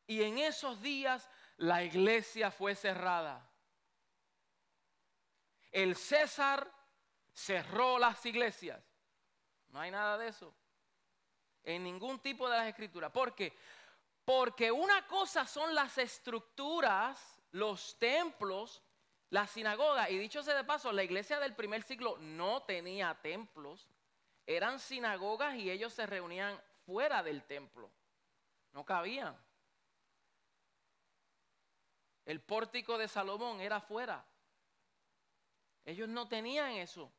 [0.07, 3.49] Y en esos días la iglesia fue cerrada.
[5.71, 6.69] El César
[7.33, 8.90] cerró las iglesias.
[9.71, 10.53] No hay nada de eso.
[11.63, 13.11] En ningún tipo de las escrituras.
[13.11, 13.55] ¿Por qué?
[14.25, 18.81] Porque una cosa son las estructuras, los templos,
[19.29, 20.09] la sinagoga.
[20.09, 23.87] Y dicho sea de paso, la iglesia del primer siglo no tenía templos.
[24.45, 27.89] Eran sinagogas y ellos se reunían fuera del templo.
[28.73, 29.37] No cabían.
[32.25, 34.23] El pórtico de Salomón era fuera.
[35.85, 37.11] Ellos no tenían eso.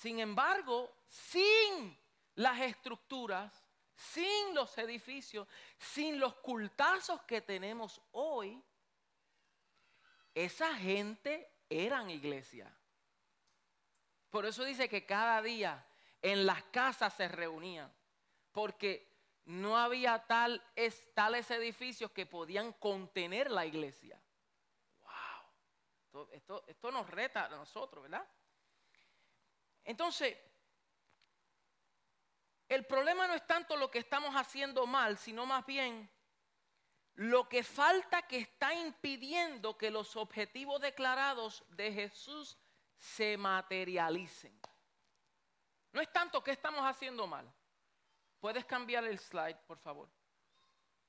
[0.00, 1.94] Sin embargo, sin
[2.36, 3.52] las estructuras,
[3.94, 8.64] sin los edificios, sin los cultazos que tenemos hoy,
[10.34, 12.74] esa gente eran iglesia.
[14.30, 15.86] Por eso dice que cada día
[16.22, 17.92] en las casas se reunían,
[18.52, 19.06] porque
[19.44, 20.64] no había tal,
[21.12, 24.18] tales edificios que podían contener la iglesia.
[25.02, 26.26] ¡Wow!
[26.32, 28.26] Esto, esto nos reta a nosotros, ¿verdad?
[29.84, 30.36] Entonces,
[32.68, 36.08] el problema no es tanto lo que estamos haciendo mal, sino más bien
[37.14, 42.56] lo que falta que está impidiendo que los objetivos declarados de Jesús
[42.96, 44.58] se materialicen.
[45.92, 47.52] No es tanto que estamos haciendo mal.
[48.38, 50.08] Puedes cambiar el slide, por favor.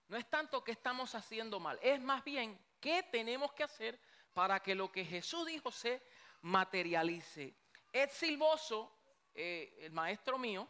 [0.07, 3.97] No es tanto que estamos haciendo mal, es más bien qué tenemos que hacer
[4.33, 6.03] para que lo que Jesús dijo se
[6.41, 7.55] materialice.
[7.91, 8.91] Ed Silvoso,
[9.33, 10.67] eh, el maestro mío,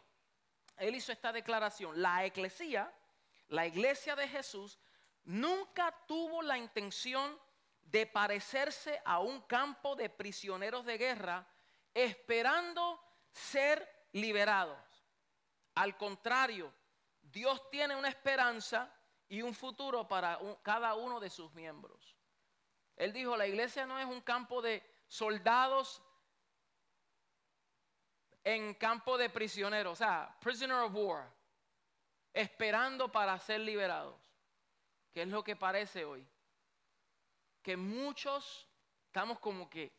[0.76, 2.00] él hizo esta declaración.
[2.00, 2.92] La eclesía,
[3.48, 4.78] la iglesia de Jesús,
[5.24, 7.38] nunca tuvo la intención
[7.82, 11.46] de parecerse a un campo de prisioneros de guerra
[11.94, 14.78] esperando ser liberados.
[15.74, 16.72] Al contrario,
[17.20, 18.92] Dios tiene una esperanza
[19.28, 22.16] y un futuro para cada uno de sus miembros.
[22.96, 26.02] Él dijo, la iglesia no es un campo de soldados
[28.44, 31.30] en campo de prisioneros, o sea, prisoner of war,
[32.32, 34.16] esperando para ser liberados.
[35.12, 36.26] ¿Qué es lo que parece hoy?
[37.62, 38.66] Que muchos
[39.06, 39.92] estamos como que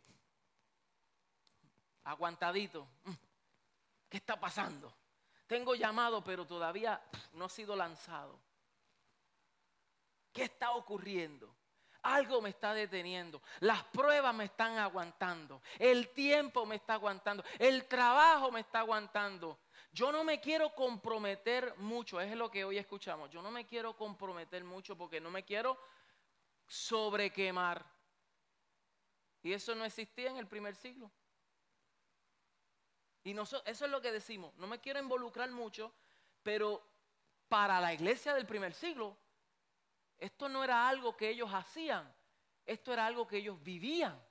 [2.04, 2.88] aguantadito.
[3.04, 3.14] Mm,
[4.10, 4.94] ¿Qué está pasando?
[5.48, 7.02] Tengo llamado, pero todavía
[7.34, 8.40] no ha sido lanzado.
[10.32, 11.56] ¿Qué está ocurriendo?
[12.04, 13.42] Algo me está deteniendo.
[13.62, 15.62] Las pruebas me están aguantando.
[15.80, 17.44] El tiempo me está aguantando.
[17.58, 19.58] El trabajo me está aguantando.
[19.94, 22.20] Yo no me quiero comprometer mucho.
[22.20, 23.30] Es lo que hoy escuchamos.
[23.30, 25.80] Yo no me quiero comprometer mucho porque no me quiero
[26.68, 27.86] sobrequemar.
[29.42, 31.10] Y eso no existía en el primer siglo.
[33.24, 34.54] Y eso es lo que decimos.
[34.58, 35.94] No me quiero involucrar mucho,
[36.42, 36.84] pero
[37.48, 39.16] para la iglesia del primer siglo
[40.18, 42.14] esto no era algo que ellos hacían,
[42.66, 44.22] esto era algo que ellos vivían.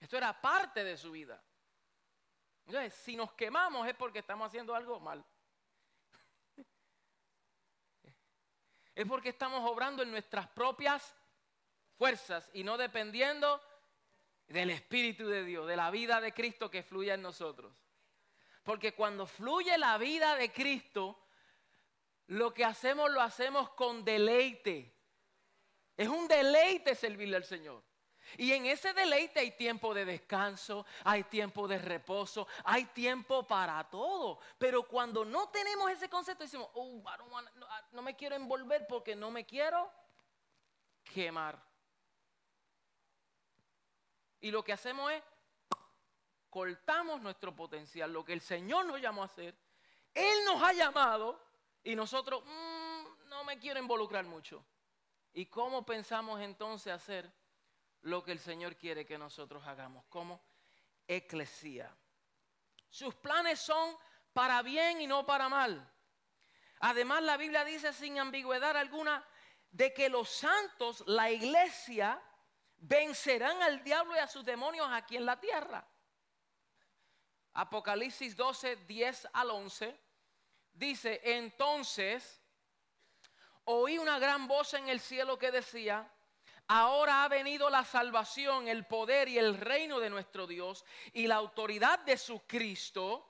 [0.00, 1.42] Esto era parte de su vida.
[2.66, 5.24] Entonces, si nos quemamos es porque estamos haciendo algo mal.
[8.94, 11.14] Es porque estamos obrando en nuestras propias
[11.96, 13.60] fuerzas y no dependiendo
[14.48, 17.72] del Espíritu de Dios, de la vida de Cristo que fluye en nosotros.
[18.62, 21.27] Porque cuando fluye la vida de Cristo,
[22.28, 24.94] lo que hacemos lo hacemos con deleite.
[25.96, 27.82] Es un deleite servirle al Señor.
[28.36, 33.82] Y en ese deleite hay tiempo de descanso, hay tiempo de reposo, hay tiempo para
[33.88, 34.38] todo.
[34.58, 37.02] Pero cuando no tenemos ese concepto, decimos, oh,
[37.92, 39.90] no me quiero envolver porque no me quiero
[41.04, 41.58] quemar.
[44.40, 45.22] Y lo que hacemos es,
[46.50, 49.56] cortamos nuestro potencial, lo que el Señor nos llamó a hacer.
[50.12, 51.47] Él nos ha llamado
[51.82, 54.64] y nosotros, mm, no me quiero involucrar mucho.
[55.32, 57.32] ¿Y cómo pensamos entonces hacer
[58.02, 60.04] lo que el Señor quiere que nosotros hagamos?
[60.08, 60.42] Como
[61.06, 61.94] eclesía.
[62.88, 63.96] Sus planes son
[64.32, 65.92] para bien y no para mal.
[66.80, 69.26] Además, la Biblia dice sin ambigüedad alguna
[69.70, 72.22] de que los santos, la iglesia,
[72.78, 75.86] vencerán al diablo y a sus demonios aquí en la tierra.
[77.54, 80.07] Apocalipsis 12, 10 al 11
[80.78, 82.40] Dice, entonces
[83.64, 86.08] oí una gran voz en el cielo que decía,
[86.68, 91.34] ahora ha venido la salvación, el poder y el reino de nuestro Dios y la
[91.34, 93.28] autoridad de su Cristo,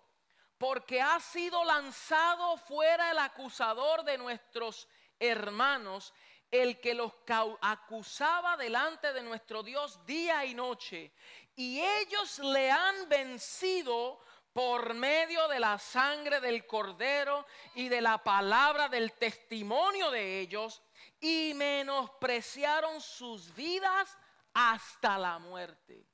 [0.59, 4.87] porque ha sido lanzado fuera el acusador de nuestros
[5.19, 6.13] hermanos,
[6.51, 7.15] el que los
[7.63, 11.13] acusaba delante de nuestro Dios día y noche.
[11.57, 14.21] Y ellos le han vencido
[14.59, 20.83] por medio de la sangre del cordero y de la palabra del testimonio de ellos,
[21.21, 24.19] y menospreciaron sus vidas
[24.53, 26.05] hasta la muerte.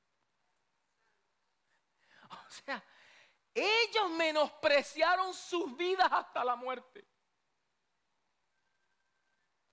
[2.29, 2.83] O sea,
[3.51, 7.03] ellos menospreciaron sus vidas hasta la muerte.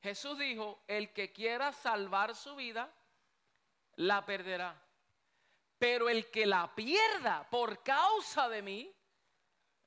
[0.01, 2.91] Jesús dijo, el que quiera salvar su vida,
[3.97, 4.82] la perderá.
[5.83, 8.95] Pero el que la pierda por causa de mí,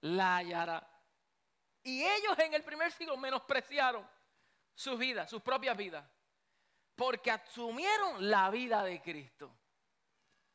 [0.01, 0.85] la hallará.
[1.83, 4.05] Y ellos en el primer siglo menospreciaron
[4.73, 6.05] sus vidas, sus propias vidas,
[6.97, 9.57] porque asumieron la vida de Cristo.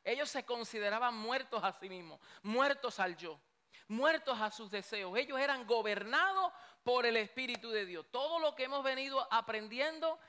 [0.03, 3.41] Ellos se consideraban muertos a sí mismos, muertos al yo,
[3.87, 5.17] muertos a sus deseos.
[5.17, 8.05] Ellos eran gobernados por el Espíritu de Dios.
[8.11, 10.19] Todo lo que hemos venido aprendiendo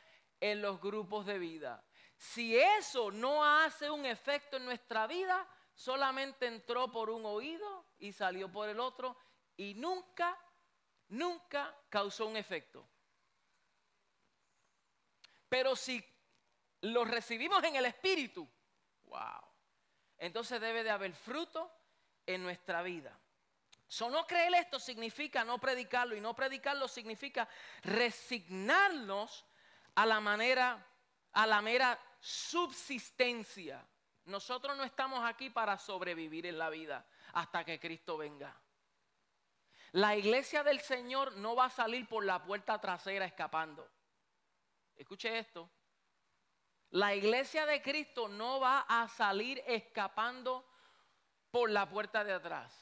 [0.41, 1.85] en los grupos de vida.
[2.23, 8.13] Si eso no hace un efecto en nuestra vida, solamente entró por un oído y
[8.13, 9.17] salió por el otro
[9.57, 10.39] y nunca,
[11.09, 12.89] nunca causó un efecto.
[15.49, 16.01] Pero si
[16.83, 18.49] lo recibimos en el Espíritu,
[19.07, 19.43] wow,
[20.17, 21.73] entonces debe de haber fruto
[22.25, 23.19] en nuestra vida.
[23.89, 27.49] So, no creer esto significa no predicarlo y no predicarlo significa
[27.83, 29.45] resignarnos
[29.97, 30.87] a la manera,
[31.33, 33.85] a la mera subsistencia.
[34.27, 38.57] Nosotros no estamos aquí para sobrevivir en la vida hasta que Cristo venga.
[39.91, 43.91] La iglesia del Señor no va a salir por la puerta trasera escapando.
[44.95, 45.69] Escuche esto.
[46.91, 50.65] La iglesia de Cristo no va a salir escapando
[51.51, 52.73] por la puerta de atrás.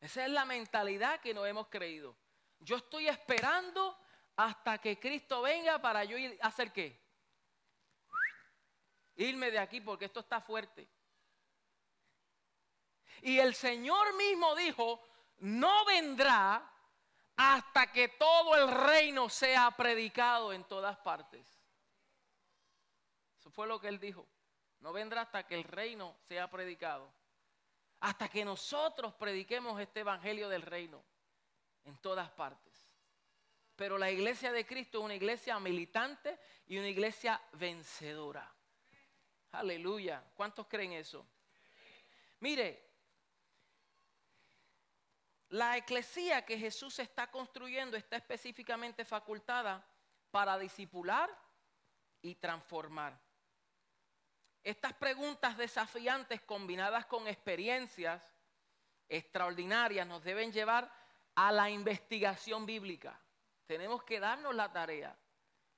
[0.00, 2.14] Esa es la mentalidad que nos hemos creído.
[2.60, 3.96] Yo estoy esperando
[4.36, 7.00] hasta que Cristo venga para yo ir a hacer qué?
[9.16, 10.88] Irme de aquí porque esto está fuerte.
[13.22, 15.02] Y el Señor mismo dijo,
[15.38, 16.70] no vendrá
[17.36, 21.46] hasta que todo el reino sea predicado en todas partes.
[23.38, 24.26] Eso fue lo que él dijo.
[24.80, 27.10] No vendrá hasta que el reino sea predicado.
[28.00, 31.02] Hasta que nosotros prediquemos este evangelio del reino
[31.84, 32.65] en todas partes.
[33.76, 38.50] Pero la iglesia de Cristo es una iglesia militante y una iglesia vencedora.
[39.52, 40.24] Aleluya.
[40.34, 41.26] ¿Cuántos creen eso?
[42.40, 42.86] Mire,
[45.50, 49.86] la eclesía que Jesús está construyendo está específicamente facultada
[50.30, 51.30] para disipular
[52.22, 53.18] y transformar.
[54.64, 58.22] Estas preguntas desafiantes combinadas con experiencias
[59.08, 60.92] extraordinarias nos deben llevar
[61.36, 63.20] a la investigación bíblica.
[63.66, 65.16] Tenemos que darnos la tarea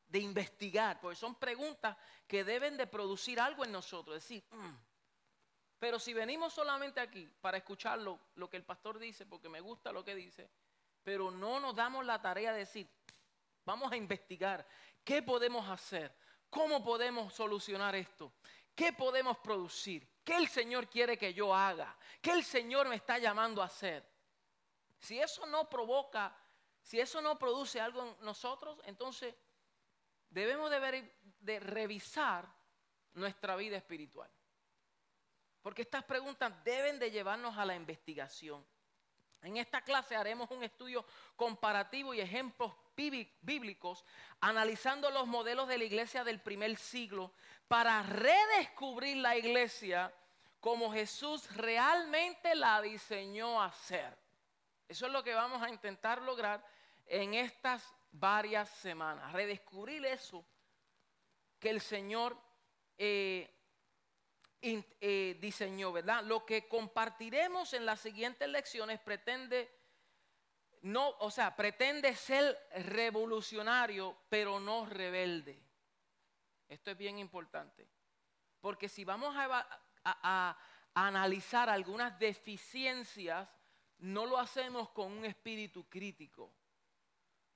[0.06, 4.14] de investigar, porque son preguntas que deben de producir algo en nosotros.
[4.14, 4.74] decir, mm".
[5.78, 9.60] pero si venimos solamente aquí para escuchar lo, lo que el pastor dice, porque me
[9.60, 10.50] gusta lo que dice,
[11.02, 12.88] pero no nos damos la tarea de decir,
[13.64, 14.66] vamos a investigar,
[15.04, 16.14] ¿qué podemos hacer?
[16.50, 18.32] ¿Cómo podemos solucionar esto?
[18.74, 20.08] ¿Qué podemos producir?
[20.24, 21.96] ¿Qué el Señor quiere que yo haga?
[22.20, 24.08] ¿Qué el Señor me está llamando a hacer?
[24.98, 26.34] Si eso no provoca,
[26.88, 29.34] si eso no produce algo en nosotros, entonces
[30.30, 32.48] debemos de, de revisar
[33.12, 34.30] nuestra vida espiritual.
[35.60, 38.64] Porque estas preguntas deben de llevarnos a la investigación.
[39.42, 41.04] En esta clase haremos un estudio
[41.36, 44.06] comparativo y ejemplos bíblicos
[44.40, 47.34] analizando los modelos de la iglesia del primer siglo
[47.68, 50.10] para redescubrir la iglesia
[50.58, 54.16] como Jesús realmente la diseñó a ser.
[54.88, 56.77] Eso es lo que vamos a intentar lograr
[57.08, 59.32] en estas varias semanas.
[59.32, 60.44] Redescubrir eso
[61.58, 62.36] que el Señor
[62.96, 63.52] eh,
[64.62, 66.24] eh, diseñó, ¿verdad?
[66.24, 69.74] Lo que compartiremos en las siguientes lecciones pretende
[70.82, 75.60] no, o sea, pretende ser revolucionario, pero no rebelde.
[76.68, 77.88] Esto es bien importante.
[78.60, 80.56] Porque si vamos a
[80.94, 83.48] analizar algunas deficiencias
[83.98, 86.52] no lo hacemos con un espíritu crítico.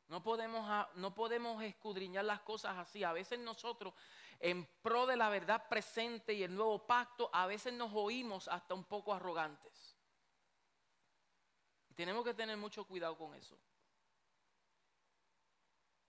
[0.09, 3.03] No podemos, no podemos escudriñar las cosas así.
[3.05, 3.95] A veces nosotros,
[4.41, 8.75] en pro de la verdad presente y el nuevo pacto, a veces nos oímos hasta
[8.75, 9.97] un poco arrogantes.
[11.89, 13.59] Y tenemos que tener mucho cuidado con eso.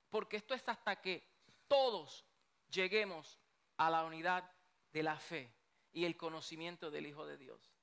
[0.10, 1.28] Porque esto es hasta que
[1.68, 2.26] todos
[2.70, 3.40] lleguemos
[3.78, 4.50] a la unidad
[4.92, 5.54] de la fe
[5.92, 7.74] y el conocimiento del Hijo de Dios.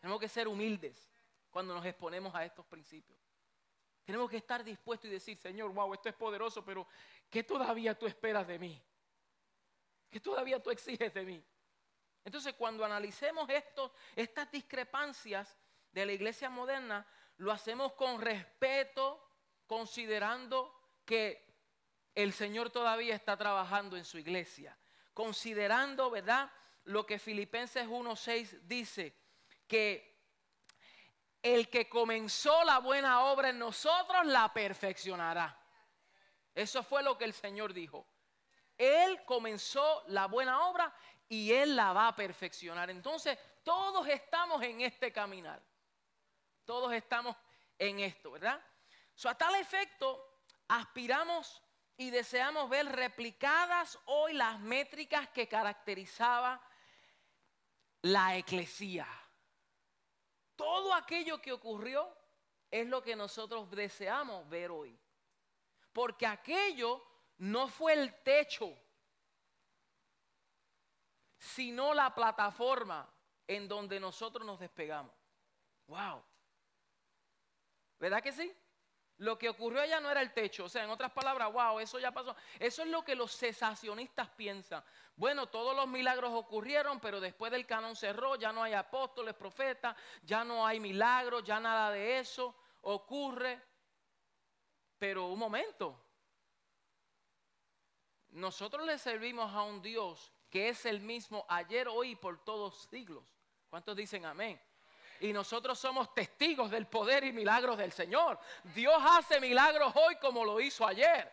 [0.00, 1.10] Tenemos que ser humildes
[1.50, 3.29] cuando nos exponemos a estos principios.
[4.10, 6.84] Tenemos que estar dispuestos y decir, Señor, wow, esto es poderoso, pero
[7.30, 8.82] ¿qué todavía tú esperas de mí?
[10.10, 11.40] ¿Qué todavía tú exiges de mí?
[12.24, 15.56] Entonces, cuando analicemos esto, estas discrepancias
[15.92, 17.06] de la iglesia moderna,
[17.36, 19.24] lo hacemos con respeto,
[19.68, 21.46] considerando que
[22.16, 24.76] el Señor todavía está trabajando en su iglesia.
[25.14, 26.50] Considerando, ¿verdad?
[26.82, 29.14] Lo que Filipenses 1.6 dice,
[29.68, 30.09] que
[31.42, 35.56] el que comenzó la buena obra en nosotros la perfeccionará.
[36.54, 38.06] Eso fue lo que el Señor dijo.
[38.76, 40.92] Él comenzó la buena obra
[41.28, 42.90] y Él la va a perfeccionar.
[42.90, 45.62] Entonces, todos estamos en este caminar.
[46.64, 47.36] Todos estamos
[47.78, 48.60] en esto, ¿verdad?
[49.14, 51.62] So, a tal efecto, aspiramos
[51.96, 56.60] y deseamos ver replicadas hoy las métricas que caracterizaba
[58.02, 59.06] la eclesía
[60.60, 62.06] todo aquello que ocurrió
[62.70, 64.94] es lo que nosotros deseamos ver hoy.
[65.90, 67.02] Porque aquello
[67.38, 68.70] no fue el techo,
[71.38, 73.10] sino la plataforma
[73.46, 75.14] en donde nosotros nos despegamos.
[75.86, 76.22] Wow.
[77.98, 78.54] ¿Verdad que sí?
[79.20, 80.64] Lo que ocurrió allá no era el techo.
[80.64, 82.34] O sea, en otras palabras, wow, eso ya pasó.
[82.58, 84.82] Eso es lo que los cesacionistas piensan.
[85.14, 89.94] Bueno, todos los milagros ocurrieron, pero después del canon cerró, ya no hay apóstoles, profetas,
[90.22, 93.60] ya no hay milagros, ya nada de eso ocurre.
[94.98, 96.02] Pero un momento.
[98.30, 102.88] Nosotros le servimos a un Dios que es el mismo ayer, hoy y por todos
[102.90, 103.36] siglos.
[103.68, 104.58] ¿Cuántos dicen amén?
[105.20, 108.38] Y nosotros somos testigos del poder y milagros del Señor.
[108.74, 111.30] Dios hace milagros hoy como lo hizo ayer.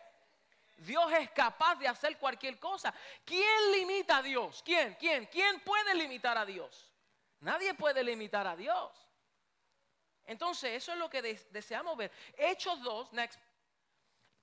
[0.76, 2.94] Dios es capaz de hacer cualquier cosa.
[3.24, 4.62] ¿Quién limita a Dios?
[4.64, 4.96] ¿Quién?
[5.00, 5.26] ¿Quién?
[5.26, 6.92] ¿Quién puede limitar a Dios?
[7.40, 8.92] Nadie puede limitar a Dios.
[10.24, 12.12] Entonces, eso es lo que deseamos ver.
[12.36, 13.40] Hechos 2, next.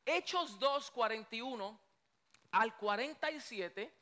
[0.05, 1.79] Hechos 2, 41
[2.51, 3.93] al 47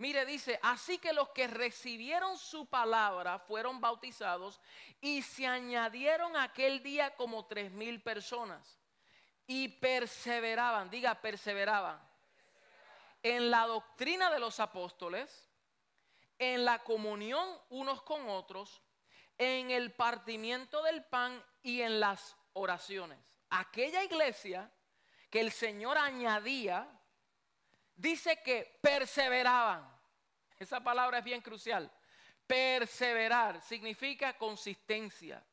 [0.00, 4.58] Mire, dice, así que los que recibieron su palabra fueron bautizados
[4.98, 8.78] y se añadieron aquel día como tres mil personas.
[9.46, 12.00] Y perseveraban, diga, perseveraban.
[13.22, 15.50] En la doctrina de los apóstoles,
[16.38, 18.80] en la comunión unos con otros,
[19.36, 23.18] en el partimiento del pan y en las oraciones.
[23.50, 24.72] Aquella iglesia
[25.28, 26.88] que el Señor añadía,
[28.00, 29.86] dice que perseveraban.
[30.58, 31.90] Esa palabra es bien crucial.
[32.46, 35.44] Perseverar significa consistencia.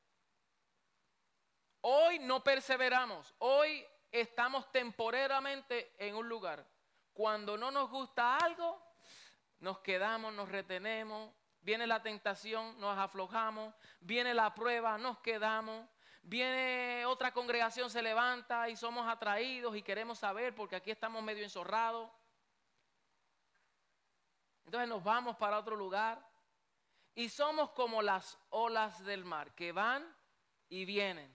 [1.81, 6.65] Hoy no perseveramos, hoy estamos temporariamente en un lugar.
[7.13, 8.81] Cuando no nos gusta algo,
[9.59, 11.31] nos quedamos, nos retenemos,
[11.61, 15.87] viene la tentación, nos aflojamos, viene la prueba, nos quedamos,
[16.23, 21.43] viene otra congregación, se levanta y somos atraídos y queremos saber porque aquí estamos medio
[21.43, 22.09] enzorrados.
[24.67, 26.21] Entonces nos vamos para otro lugar
[27.15, 30.13] y somos como las olas del mar que van
[30.67, 31.33] y vienen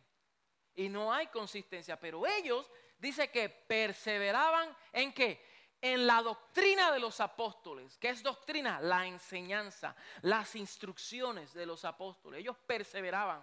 [0.74, 1.98] y no hay consistencia.
[1.98, 5.42] Pero ellos dice que perseveraban en qué?
[5.80, 7.96] En la doctrina de los apóstoles.
[7.96, 8.82] ¿Qué es doctrina?
[8.82, 12.40] La enseñanza, las instrucciones de los apóstoles.
[12.40, 13.42] Ellos perseveraban.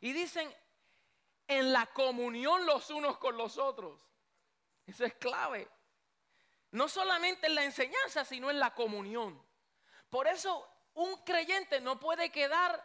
[0.00, 0.52] Y dicen
[1.46, 4.00] en la comunión los unos con los otros.
[4.84, 5.68] Eso es clave.
[6.72, 9.42] No solamente en la enseñanza, sino en la comunión.
[10.08, 12.84] Por eso un creyente no puede quedar,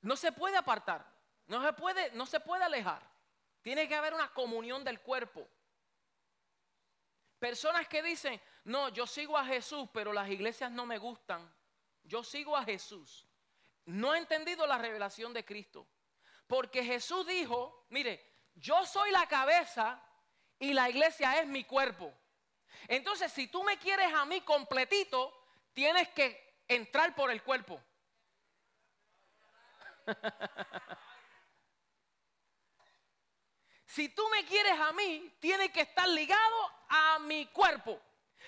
[0.00, 1.14] no se puede apartar.
[1.46, 3.02] No se puede, no se puede alejar.
[3.62, 5.46] Tiene que haber una comunión del cuerpo.
[7.38, 11.52] Personas que dicen, no, yo sigo a Jesús, pero las iglesias no me gustan.
[12.02, 13.26] Yo sigo a Jesús.
[13.86, 15.86] No ha entendido la revelación de Cristo.
[16.46, 20.02] Porque Jesús dijo, mire, yo soy la cabeza
[20.58, 22.12] y la iglesia es mi cuerpo.
[22.88, 25.32] Entonces, si tú me quieres a mí completito,
[25.72, 27.80] tienes que entrar por el cuerpo.
[33.94, 38.00] Si tú me quieres a mí, tienes que estar ligado a mi cuerpo.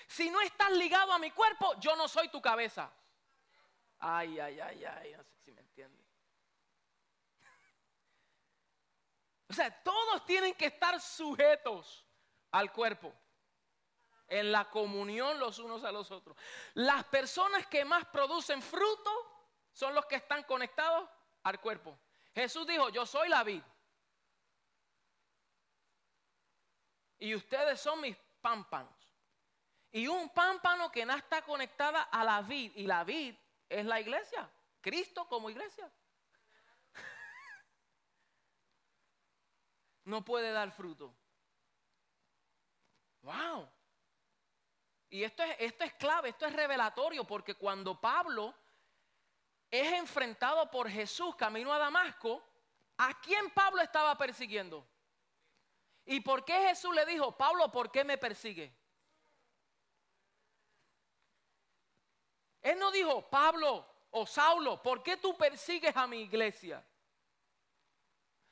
[0.05, 2.91] Si no estás ligado a mi cuerpo, yo no soy tu cabeza.
[3.97, 6.05] Ay, ay, ay, ay, no sé si me entiendes.
[9.49, 12.05] O sea, todos tienen que estar sujetos
[12.51, 13.13] al cuerpo,
[14.27, 16.37] en la comunión los unos a los otros.
[16.73, 19.11] Las personas que más producen fruto
[19.71, 21.09] son los que están conectados
[21.43, 21.97] al cuerpo.
[22.33, 23.61] Jesús dijo, yo soy la vid.
[27.19, 28.93] Y ustedes son mis pámpanos.
[29.91, 32.73] Y un pámpano que no está conectada a la vid.
[32.75, 33.35] Y la vid
[33.69, 34.49] es la iglesia.
[34.81, 35.91] Cristo como iglesia.
[40.05, 41.13] no puede dar fruto.
[43.21, 43.67] Wow.
[45.09, 48.53] Y esto es, esto es clave, esto es revelatorio, porque cuando Pablo
[49.71, 52.43] es enfrentado por Jesús camino a Damasco,
[52.97, 54.87] ¿a quién Pablo estaba persiguiendo?
[56.05, 58.73] ¿Y por qué Jesús le dijo, Pablo, ¿por qué me persigue?
[62.61, 66.85] Él no dijo, Pablo o Saulo, ¿por qué tú persigues a mi iglesia?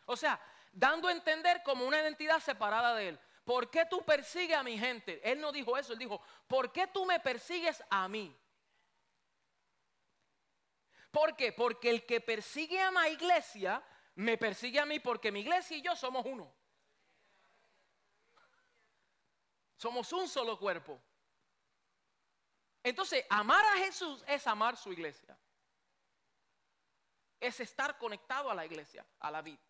[0.05, 0.39] O sea,
[0.71, 3.19] dando a entender como una identidad separada de él.
[3.45, 5.21] ¿Por qué tú persigues a mi gente?
[5.23, 8.35] Él no dijo eso, él dijo, ¿por qué tú me persigues a mí?
[11.11, 11.53] ¿Por qué?
[11.53, 13.81] Porque el que persigue a mi iglesia,
[14.15, 16.51] me persigue a mí porque mi iglesia y yo somos uno.
[19.77, 20.99] Somos un solo cuerpo.
[22.81, 25.37] Entonces, amar a Jesús es amar su iglesia.
[27.39, 29.61] Es estar conectado a la iglesia, a la vida.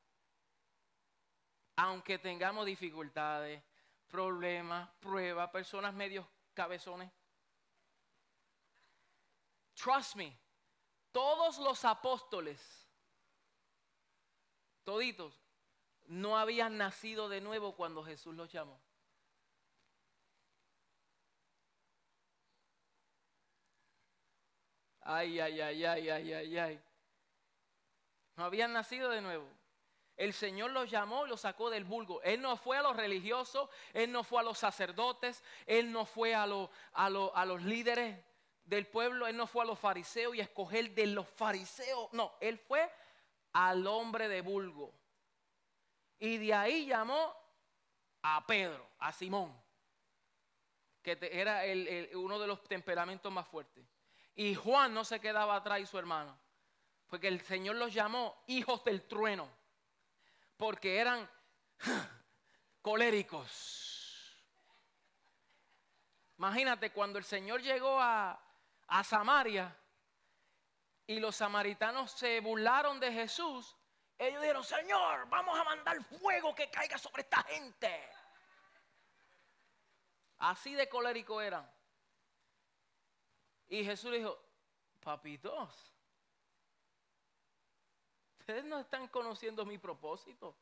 [1.75, 3.61] Aunque tengamos dificultades,
[4.07, 7.11] problemas, pruebas, personas medios cabezones.
[9.75, 10.37] Trust me,
[11.11, 12.87] todos los apóstoles,
[14.83, 15.33] toditos,
[16.05, 18.79] no habían nacido de nuevo cuando Jesús los llamó.
[25.01, 26.83] Ay, ay, ay, ay, ay, ay, ay.
[28.37, 29.47] No habían nacido de nuevo.
[30.17, 32.21] El Señor los llamó y los sacó del vulgo.
[32.23, 36.33] Él no fue a los religiosos, Él no fue a los sacerdotes, Él no fue
[36.33, 38.17] a, a, a los líderes
[38.63, 42.11] del pueblo, Él no fue a los fariseos y escoger de los fariseos.
[42.13, 42.89] No, Él fue
[43.53, 44.93] al hombre de vulgo.
[46.19, 47.35] Y de ahí llamó
[48.21, 49.53] a Pedro, a Simón,
[51.01, 51.61] que era
[52.13, 53.85] uno de los temperamentos más fuertes.
[54.33, 56.37] Y Juan no se quedaba atrás y su hermano.
[57.07, 59.49] Porque el Señor los llamó hijos del trueno.
[60.57, 61.29] Porque eran
[62.81, 64.43] coléricos.
[66.37, 68.39] Imagínate cuando el Señor llegó a,
[68.87, 69.75] a Samaria
[71.07, 73.75] y los samaritanos se burlaron de Jesús.
[74.17, 78.09] Ellos dijeron, Señor, vamos a mandar fuego que caiga sobre esta gente.
[80.37, 81.69] Así de colérico eran.
[83.67, 84.37] Y Jesús le dijo,
[84.99, 85.94] papitos,
[88.45, 90.55] ustedes no están conociendo mi propósito.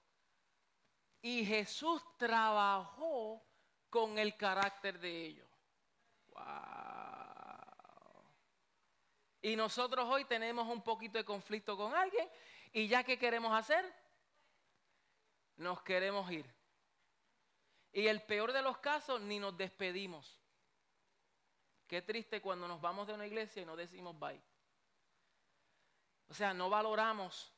[1.21, 3.41] y Jesús trabajó
[3.89, 5.49] con el carácter de ellos.
[6.27, 6.43] Wow.
[9.41, 12.29] Y nosotros hoy tenemos un poquito de conflicto con alguien
[12.71, 13.85] y ya que queremos hacer,
[15.57, 16.49] nos queremos ir.
[17.91, 20.41] Y el peor de los casos, ni nos despedimos.
[21.87, 24.41] Qué triste cuando nos vamos de una iglesia y no decimos bye.
[26.29, 27.52] O sea, no valoramos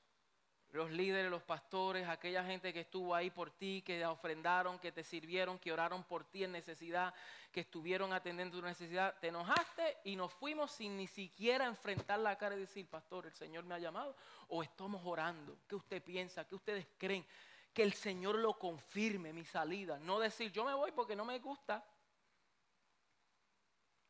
[0.72, 5.04] los líderes, los pastores, aquella gente que estuvo ahí por ti, que ofrendaron, que te
[5.04, 7.14] sirvieron, que oraron por ti en necesidad,
[7.52, 9.18] que estuvieron atendiendo tu necesidad.
[9.20, 13.34] Te enojaste y nos fuimos sin ni siquiera enfrentar la cara y decir, pastor, el
[13.34, 14.16] Señor me ha llamado
[14.50, 15.58] o estamos orando.
[15.68, 16.46] ¿Qué usted piensa?
[16.46, 17.26] ¿Qué ustedes creen?
[17.74, 19.98] Que el Señor lo confirme mi salida.
[20.00, 21.86] No decir, yo me voy porque no me gusta.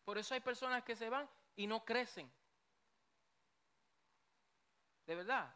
[0.04, 2.32] Por eso hay personas que se van y no crecen.
[5.06, 5.54] De verdad,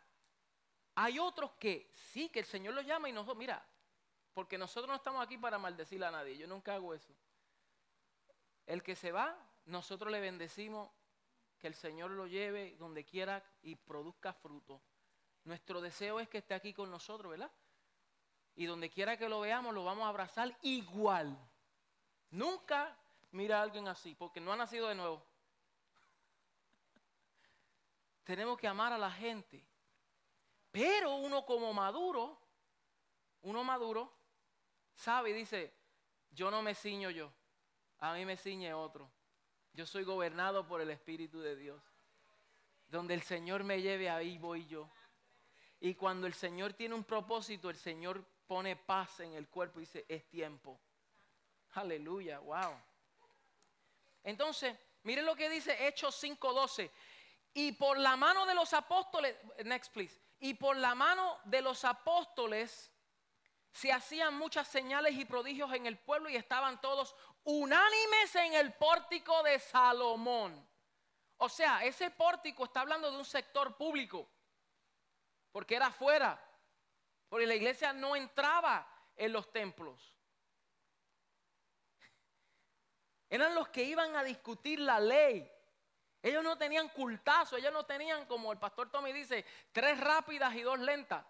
[1.02, 3.66] hay otros que sí, que el Señor los llama y nosotros, mira,
[4.34, 7.16] porque nosotros no estamos aquí para maldecir a nadie, yo nunca hago eso.
[8.66, 9.34] El que se va,
[9.64, 10.92] nosotros le bendecimos,
[11.58, 14.82] que el Señor lo lleve donde quiera y produzca fruto.
[15.46, 17.52] Nuestro deseo es que esté aquí con nosotros, ¿verdad?
[18.56, 21.34] Y donde quiera que lo veamos, lo vamos a abrazar igual.
[22.30, 22.94] Nunca
[23.32, 25.26] mira a alguien así, porque no ha nacido de nuevo.
[28.26, 29.69] Tenemos que amar a la gente
[30.72, 32.38] pero uno como maduro,
[33.42, 34.14] uno maduro,
[34.94, 35.74] sabe y dice,
[36.32, 37.32] yo no me ciño yo,
[38.00, 39.10] a mí me ciñe otro.
[39.74, 41.82] Yo soy gobernado por el Espíritu de Dios.
[42.88, 44.90] Donde el Señor me lleve, ahí voy yo.
[45.80, 49.84] Y cuando el Señor tiene un propósito, el Señor pone paz en el cuerpo y
[49.84, 50.80] dice, es tiempo.
[51.74, 52.74] Aleluya, wow.
[54.24, 56.90] Entonces, miren lo que dice Hechos 5:12.
[57.54, 61.84] Y por la mano de los apóstoles, next please y por la mano de los
[61.84, 62.92] apóstoles
[63.72, 68.74] se hacían muchas señales y prodigios en el pueblo y estaban todos unánimes en el
[68.74, 70.68] pórtico de Salomón.
[71.38, 74.28] O sea, ese pórtico está hablando de un sector público,
[75.52, 76.42] porque era afuera,
[77.30, 80.16] porque la iglesia no entraba en los templos.
[83.30, 85.50] Eran los que iban a discutir la ley.
[86.22, 90.62] Ellos no tenían cultazo, ellos no tenían, como el pastor Tommy dice, tres rápidas y
[90.62, 91.26] dos lentas.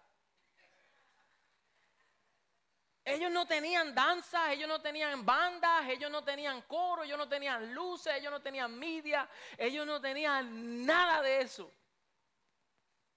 [3.04, 7.72] Ellos no tenían danzas, ellos no tenían bandas, ellos no tenían coro, ellos no tenían
[7.72, 11.72] luces, ellos no tenían media, ellos no tenían nada de eso.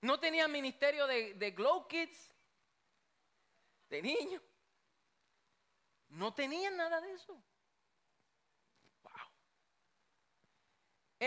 [0.02, 2.32] No tenían ministerio de, de Glow Kids,
[3.90, 4.42] de niños.
[6.10, 7.42] No tenían nada de eso.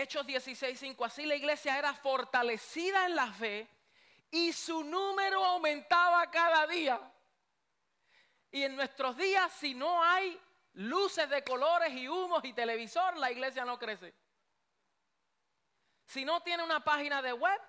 [0.01, 1.05] Hechos 16:5.
[1.05, 3.67] Así la iglesia era fortalecida en la fe
[4.29, 6.99] y su número aumentaba cada día.
[8.51, 10.39] Y en nuestros días, si no hay
[10.73, 14.13] luces de colores y humos y televisor, la iglesia no crece.
[16.05, 17.59] Si no tiene una página de web,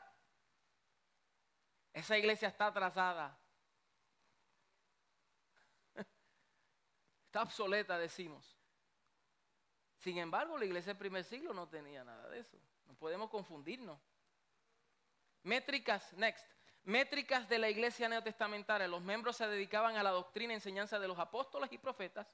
[1.92, 3.36] esa iglesia está atrasada.
[7.26, 8.57] Está obsoleta, decimos.
[9.98, 12.56] Sin embargo, la iglesia del primer siglo no tenía nada de eso.
[12.86, 14.00] No podemos confundirnos.
[15.42, 16.46] Métricas, next.
[16.84, 18.86] Métricas de la iglesia neotestamentaria.
[18.86, 22.28] Los miembros se dedicaban a la doctrina y enseñanza de los apóstoles y profetas.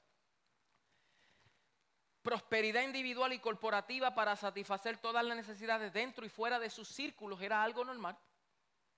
[2.21, 7.41] Prosperidad individual y corporativa para satisfacer todas las necesidades dentro y fuera de sus círculos
[7.41, 8.17] era algo normal.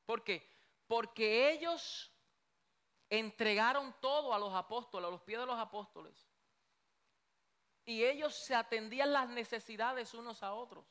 [0.06, 0.48] ¿Por qué?
[0.88, 2.12] Porque ellos
[3.10, 6.27] entregaron todo a los apóstoles, a los pies de los apóstoles
[7.88, 10.86] y ellos se atendían las necesidades unos a otros.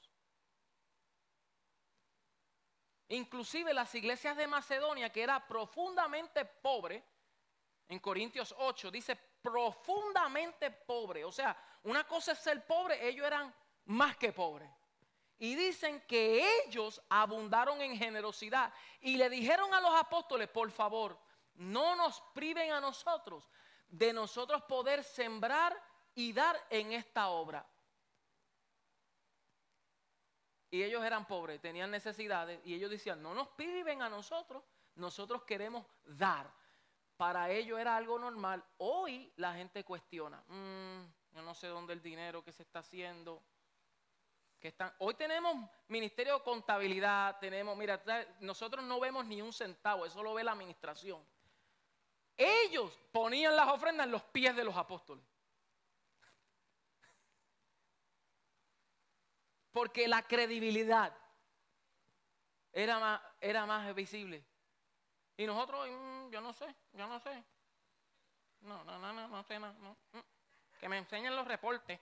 [3.09, 7.05] Inclusive las iglesias de Macedonia, que era profundamente pobre,
[7.87, 11.23] en Corintios 8 dice profundamente pobre.
[11.27, 14.71] O sea, una cosa es ser pobre, ellos eran más que pobres.
[15.39, 21.21] Y dicen que ellos abundaron en generosidad y le dijeron a los apóstoles, por favor,
[21.57, 23.47] no nos priven a nosotros
[23.87, 25.77] de nosotros poder sembrar
[26.17, 27.65] y dar en esta obra.
[30.71, 34.65] Y ellos eran pobres, tenían necesidades y ellos decían, no nos piden a nosotros,
[34.97, 36.51] nosotros queremos dar.
[37.17, 38.65] Para ellos era algo normal.
[38.79, 43.43] Hoy la gente cuestiona, mm, no sé dónde el dinero que se está haciendo.
[44.59, 45.55] Que están, hoy tenemos
[45.89, 48.03] ministerio de contabilidad, tenemos, mira,
[48.41, 51.23] nosotros no vemos ni un centavo, eso lo ve la administración.
[52.37, 55.25] Ellos ponían las ofrendas en los pies de los apóstoles.
[59.77, 61.15] Porque la credibilidad
[62.73, 64.43] era más, era más visible.
[65.37, 67.45] Y nosotros, mm, yo no sé, yo no sé.
[68.63, 69.75] No, no, no, no, no sé nada.
[69.75, 69.95] No.
[70.13, 70.21] Mm.
[70.81, 72.01] Que me enseñen los reportes.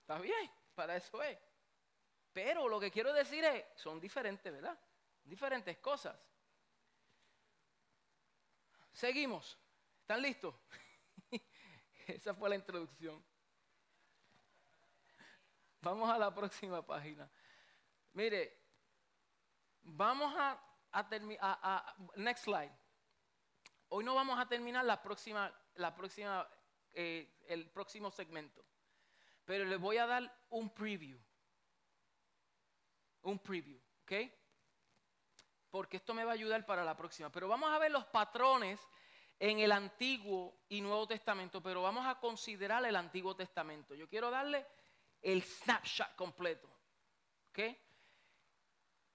[0.00, 1.38] Está bien, para eso es.
[2.32, 4.76] Pero lo que quiero decir es, son diferentes, ¿verdad?
[5.22, 6.18] Diferentes cosas.
[8.92, 9.56] Seguimos.
[10.00, 10.56] ¿Están listos?
[12.08, 13.22] Esa fue la introducción.
[15.80, 17.30] Vamos a la próxima página.
[18.12, 18.58] Mire,
[19.82, 21.58] vamos a, terminar.
[22.16, 22.72] Next slide.
[23.88, 26.48] Hoy no vamos a terminar la próxima, la próxima,
[26.92, 28.64] eh, el próximo segmento.
[29.44, 31.18] Pero les voy a dar un preview.
[33.22, 34.12] Un preview, ¿ok?
[35.70, 37.30] Porque esto me va a ayudar para la próxima.
[37.30, 38.80] Pero vamos a ver los patrones
[39.38, 43.94] en el Antiguo y Nuevo Testamento, pero vamos a considerar el Antiguo Testamento.
[43.94, 44.66] Yo quiero darle
[45.22, 46.68] el snapshot completo.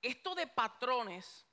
[0.02, 1.46] Esto de patrones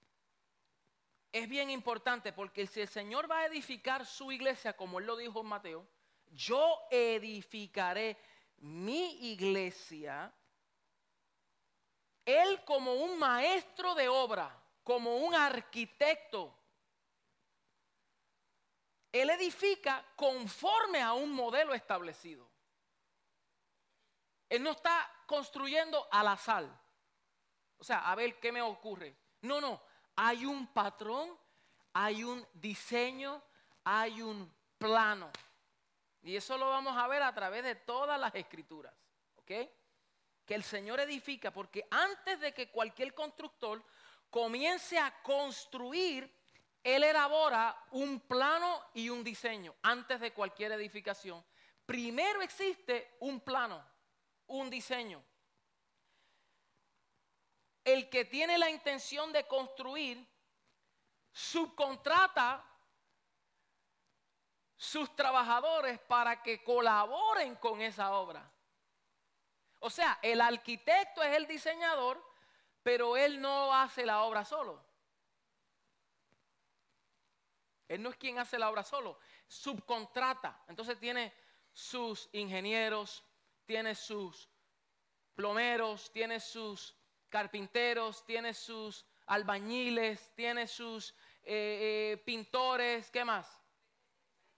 [1.33, 5.17] es bien importante porque si el Señor va a edificar su iglesia, como Él lo
[5.17, 5.87] dijo en Mateo,
[6.31, 8.17] yo edificaré
[8.59, 10.33] mi iglesia,
[12.25, 16.57] Él como un maestro de obra, como un arquitecto,
[19.21, 22.49] él edifica conforme a un modelo establecido.
[24.49, 26.67] Él no está construyendo al azar.
[27.79, 29.17] O sea, a ver qué me ocurre.
[29.43, 29.83] No, no.
[30.17, 31.37] Hay un patrón,
[31.93, 33.43] hay un diseño,
[33.85, 35.31] hay un plano.
[36.23, 38.95] Y eso lo vamos a ver a través de todas las escrituras.
[39.37, 39.53] ¿Ok?
[40.45, 43.83] Que el Señor edifica, porque antes de que cualquier constructor
[44.31, 46.33] comience a construir,
[46.87, 51.45] él elabora un plano y un diseño antes de cualquier edificación.
[51.85, 53.85] Primero existe un plano,
[54.47, 55.21] un diseño.
[57.83, 60.25] El que tiene la intención de construir
[61.33, 62.65] subcontrata
[64.77, 68.49] sus trabajadores para que colaboren con esa obra.
[69.81, 72.25] O sea, el arquitecto es el diseñador,
[72.85, 74.86] pero él no hace la obra solo.
[77.89, 80.65] Él no es quien hace la obra solo, subcontrata.
[80.69, 81.33] Entonces tiene
[81.73, 83.25] sus ingenieros,
[83.65, 84.49] tiene sus
[85.35, 86.97] plomeros, tiene sus
[87.29, 91.11] carpinteros, tiene sus albañiles, tiene sus
[91.43, 93.47] eh, eh, pintores, ¿qué más?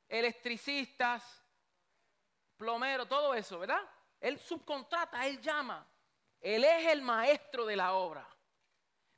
[0.08, 1.44] Electricistas,
[2.56, 3.82] plomeros, todo eso, ¿verdad?
[4.20, 5.86] Él subcontrata, él llama.
[6.40, 8.26] Él es el maestro de la obra,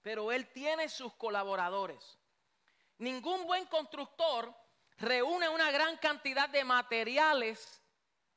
[0.02, 2.18] pero él tiene sus colaboradores.
[3.00, 4.54] Ningún buen constructor
[4.98, 7.82] reúne una gran cantidad de materiales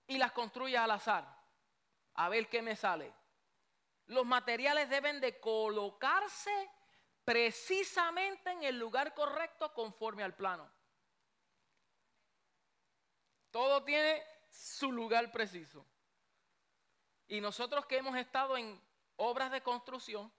[0.07, 1.27] y las construye al azar.
[2.13, 3.13] A ver qué me sale.
[4.05, 6.71] Los materiales deben de colocarse
[7.25, 10.71] precisamente en el lugar correcto conforme al plano.
[13.51, 15.85] Todo tiene su lugar preciso.
[17.27, 18.81] Y nosotros que hemos estado en
[19.17, 20.31] obras de construcción,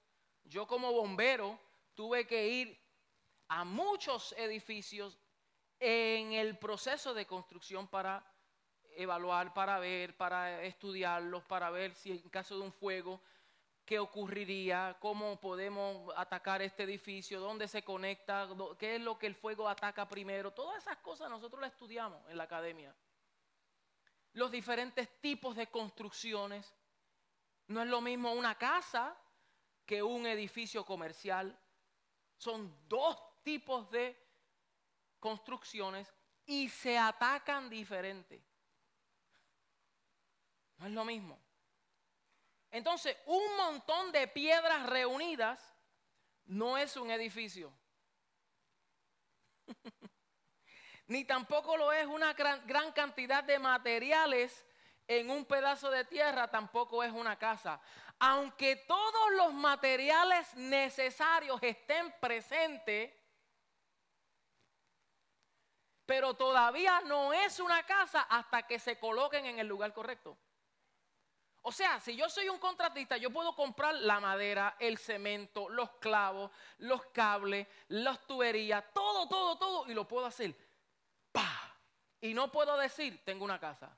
[0.45, 1.61] yo como bombero
[1.95, 2.84] tuve que ir
[3.49, 5.19] a muchos edificios
[5.81, 8.25] en el proceso de construcción para
[8.97, 13.21] evaluar, para ver, para estudiarlos, para ver si en caso de un fuego,
[13.85, 19.35] qué ocurriría, cómo podemos atacar este edificio, dónde se conecta, qué es lo que el
[19.35, 20.53] fuego ataca primero.
[20.53, 22.95] Todas esas cosas nosotros las estudiamos en la academia.
[24.33, 26.75] Los diferentes tipos de construcciones.
[27.67, 29.17] No es lo mismo una casa
[29.87, 31.59] que un edificio comercial.
[32.37, 34.21] Son dos tipos de
[35.21, 36.13] construcciones
[36.47, 38.43] y se atacan diferente.
[40.79, 41.39] No es lo mismo.
[42.71, 45.75] Entonces, un montón de piedras reunidas
[46.47, 47.73] no es un edificio.
[51.07, 54.65] Ni tampoco lo es una gran, cantidad de materiales
[55.07, 57.81] en un pedazo de tierra, tampoco es una casa.
[58.19, 63.13] Aunque todos los materiales necesarios estén presentes,
[66.07, 70.37] pero todavía no es una casa hasta que se coloquen en el lugar correcto.
[71.63, 75.93] O sea, si yo soy un contratista, yo puedo comprar la madera, el cemento, los
[75.93, 80.55] clavos, los cables, las tuberías, todo, todo, todo, y lo puedo hacer.
[81.33, 81.75] ¡Pah!
[82.21, 83.97] Y no puedo decir, tengo una casa.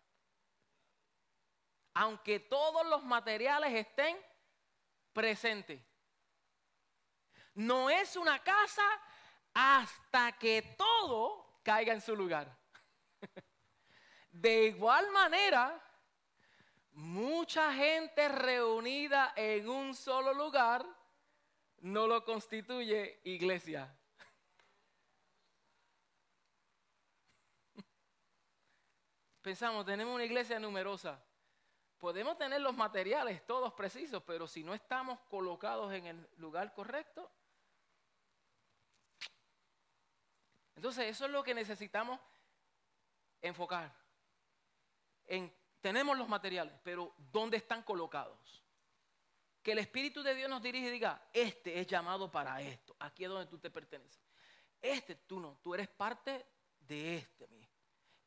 [1.94, 4.16] Aunque todos los materiales estén
[5.12, 5.82] presentes.
[7.54, 8.84] No es una casa
[9.54, 12.56] hasta que todo caiga en su lugar.
[14.30, 15.82] De igual manera,
[16.92, 20.86] mucha gente reunida en un solo lugar
[21.78, 23.92] no lo constituye iglesia.
[29.42, 31.20] Pensamos, tenemos una iglesia numerosa.
[31.98, 37.28] Podemos tener los materiales todos precisos, pero si no estamos colocados en el lugar correcto,
[40.76, 42.20] entonces eso es lo que necesitamos
[43.42, 43.92] enfocar.
[45.26, 48.62] En, tenemos los materiales, pero ¿dónde están colocados?
[49.62, 53.24] Que el Espíritu de Dios nos dirige y diga, este es llamado para esto, aquí
[53.24, 54.22] es donde tú te perteneces.
[54.80, 56.46] Este tú no, tú eres parte
[56.78, 57.48] de este.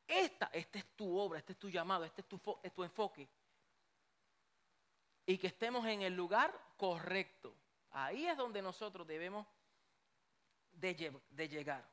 [0.06, 3.30] Esta, esta es tu obra, este es tu llamado, este es tu enfoque
[5.30, 7.56] y que estemos en el lugar correcto.
[7.92, 9.46] Ahí es donde nosotros debemos
[10.72, 10.96] de,
[11.48, 11.88] llegar.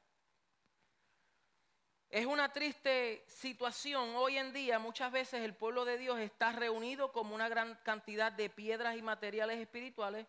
[2.09, 4.15] Es una triste situación.
[4.15, 8.31] Hoy en día muchas veces el pueblo de Dios está reunido como una gran cantidad
[8.31, 10.27] de piedras y materiales espirituales,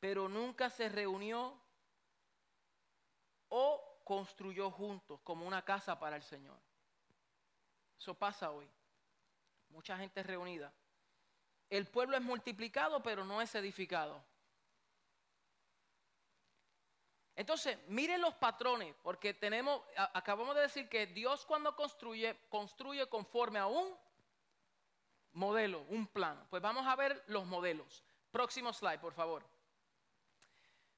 [0.00, 1.60] pero nunca se reunió
[3.48, 6.58] o construyó juntos como una casa para el Señor.
[7.98, 8.68] Eso pasa hoy.
[9.68, 10.72] Mucha gente reunida,
[11.72, 14.22] el pueblo es multiplicado, pero no es edificado.
[17.34, 23.58] Entonces, miren los patrones, porque tenemos, acabamos de decir que Dios cuando construye, construye conforme
[23.58, 23.96] a un
[25.32, 26.46] modelo, un plan.
[26.50, 28.04] Pues vamos a ver los modelos.
[28.30, 29.44] Próximo slide, por favor.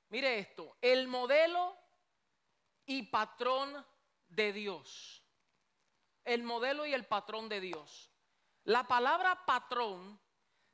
[0.08, 1.76] Mire esto, el modelo
[2.86, 3.84] y patrón
[4.28, 5.22] de Dios.
[6.24, 8.10] El modelo y el patrón de Dios.
[8.64, 10.18] La palabra patrón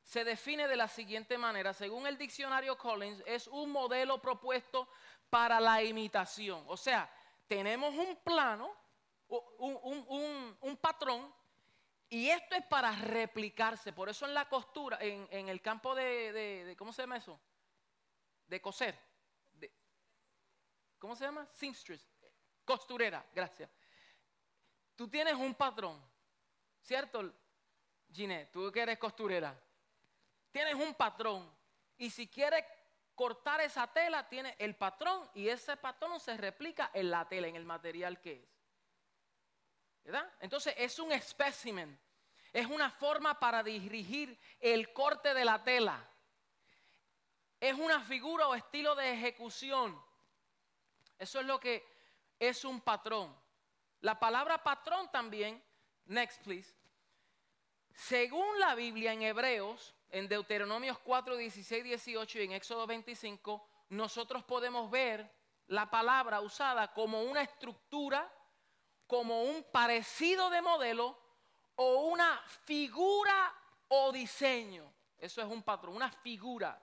[0.02, 1.72] se define de la siguiente manera.
[1.72, 4.88] Según el diccionario Collins, es un modelo propuesto
[5.30, 6.64] para la imitación.
[6.66, 7.10] O sea,
[7.46, 8.70] tenemos un plano,
[9.28, 11.32] un, patrón,
[12.08, 13.92] y esto es para replicarse.
[13.92, 17.40] Por eso en la costura, en, el campo de, ¿cómo se llama eso?
[18.46, 18.98] De coser.
[20.98, 21.48] ¿Cómo se llama?
[21.54, 22.06] Seamstress.
[22.64, 23.70] Costurera, gracias.
[24.94, 25.98] Tú tienes un patrón,
[26.82, 27.32] ¿cierto?
[28.12, 29.58] Ginette, tú que eres costurera.
[30.52, 31.50] Tienes un patrón.
[31.96, 32.64] Y si quieres
[33.14, 37.56] cortar esa tela, tiene el patrón y ese patrón se replica en la tela, en
[37.56, 38.48] el material que es.
[40.04, 40.32] ¿Verdad?
[40.40, 41.98] Entonces es un espécimen.
[42.52, 46.04] Es una forma para dirigir el corte de la tela.
[47.60, 50.02] Es una figura o estilo de ejecución.
[51.18, 51.86] Eso es lo que
[52.38, 53.36] es un patrón.
[54.00, 55.62] La palabra patrón también,
[56.06, 56.74] next please,
[57.92, 64.44] según la Biblia en Hebreos, en Deuteronomios 4, 16, 18 y en Éxodo 25, nosotros
[64.44, 65.30] podemos ver
[65.68, 68.32] la palabra usada como una estructura,
[69.06, 71.18] como un parecido de modelo
[71.76, 73.54] o una figura
[73.88, 74.92] o diseño.
[75.18, 76.80] Eso es un patrón, una figura.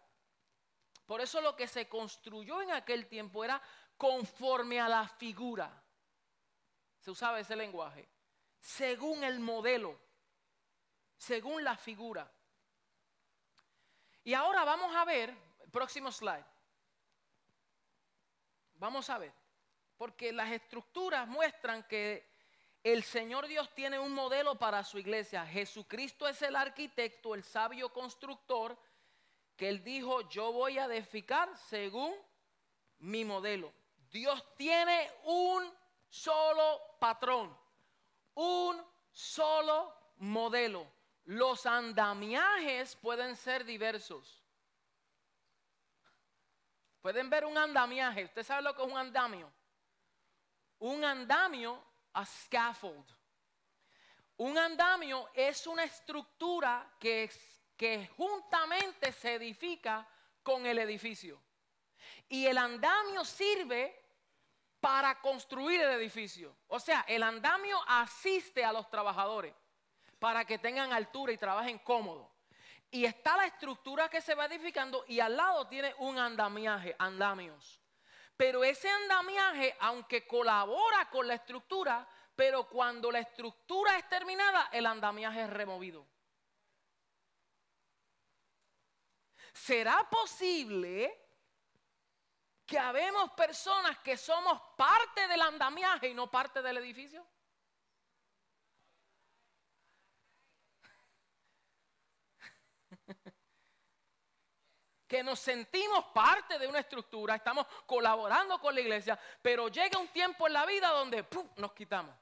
[1.06, 3.62] Por eso lo que se construyó en aquel tiempo era
[3.98, 5.84] conforme a la figura.
[7.00, 8.08] Se usaba ese lenguaje.
[8.60, 10.00] Según el modelo,
[11.18, 12.30] según la figura.
[14.28, 15.34] Y ahora vamos a ver,
[15.72, 16.44] próximo slide.
[18.74, 19.32] Vamos a ver,
[19.98, 22.30] porque las estructuras muestran que
[22.84, 25.46] el Señor Dios tiene un modelo para su iglesia.
[25.46, 28.78] Jesucristo es el arquitecto, el sabio constructor,
[29.56, 32.14] que él dijo, yo voy a edificar según
[33.00, 33.72] mi modelo.
[34.12, 35.74] Dios tiene un
[36.10, 37.58] solo patrón,
[38.34, 40.97] un solo modelo.
[41.28, 44.42] Los andamiajes pueden ser diversos.
[47.02, 48.24] Pueden ver un andamiaje.
[48.24, 49.52] ¿Usted sabe lo que es un andamio?
[50.80, 53.06] Un andamio, a scaffold.
[54.38, 57.30] Un andamio es una estructura que,
[57.76, 60.08] que juntamente se edifica
[60.42, 61.42] con el edificio.
[62.30, 64.02] Y el andamio sirve
[64.80, 66.56] para construir el edificio.
[66.68, 69.54] O sea, el andamio asiste a los trabajadores
[70.20, 72.32] para que tengan altura y trabajen cómodo.
[72.90, 77.82] Y está la estructura que se va edificando y al lado tiene un andamiaje, andamios.
[78.36, 84.86] Pero ese andamiaje, aunque colabora con la estructura, pero cuando la estructura es terminada, el
[84.86, 86.08] andamiaje es removido.
[89.54, 91.12] ¿Será posible
[92.64, 97.26] que habemos personas que somos parte del andamiaje y no parte del edificio?
[105.08, 110.10] Que nos sentimos parte de una estructura, estamos colaborando con la iglesia, pero llega un
[110.10, 112.14] tiempo en la vida donde nos quitamos.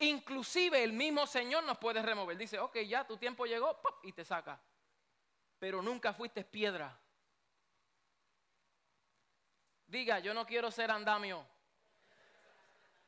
[0.00, 2.36] Inclusive el mismo Señor nos puede remover.
[2.36, 4.60] Dice, ok, ya tu tiempo llegó y te saca.
[5.58, 6.98] Pero nunca fuiste piedra.
[9.86, 11.46] Diga, yo no quiero ser andamio.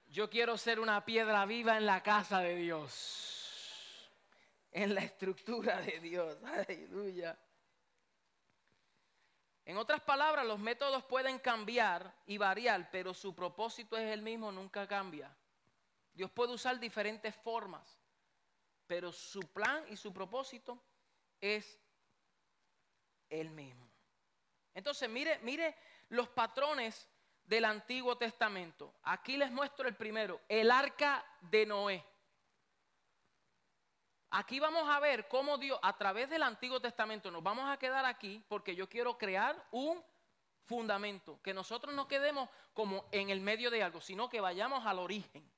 [0.06, 4.10] Yo quiero ser una piedra viva en la casa de Dios.
[4.70, 6.38] En la estructura de Dios.
[6.44, 7.36] Aleluya.
[9.66, 14.52] En otras palabras, los métodos pueden cambiar y variar, pero su propósito es el mismo,
[14.52, 15.36] nunca cambia.
[16.14, 17.98] Dios puede usar diferentes formas,
[18.86, 20.80] pero su plan y su propósito
[21.40, 21.80] es
[23.28, 23.90] el mismo.
[24.72, 25.74] Entonces, mire, mire
[26.10, 27.08] los patrones
[27.44, 28.94] del Antiguo Testamento.
[29.02, 32.04] Aquí les muestro el primero, el arca de Noé.
[34.38, 38.04] Aquí vamos a ver cómo Dios, a través del Antiguo Testamento, nos vamos a quedar
[38.04, 40.04] aquí porque yo quiero crear un
[40.66, 44.98] fundamento, que nosotros no quedemos como en el medio de algo, sino que vayamos al
[44.98, 45.50] origen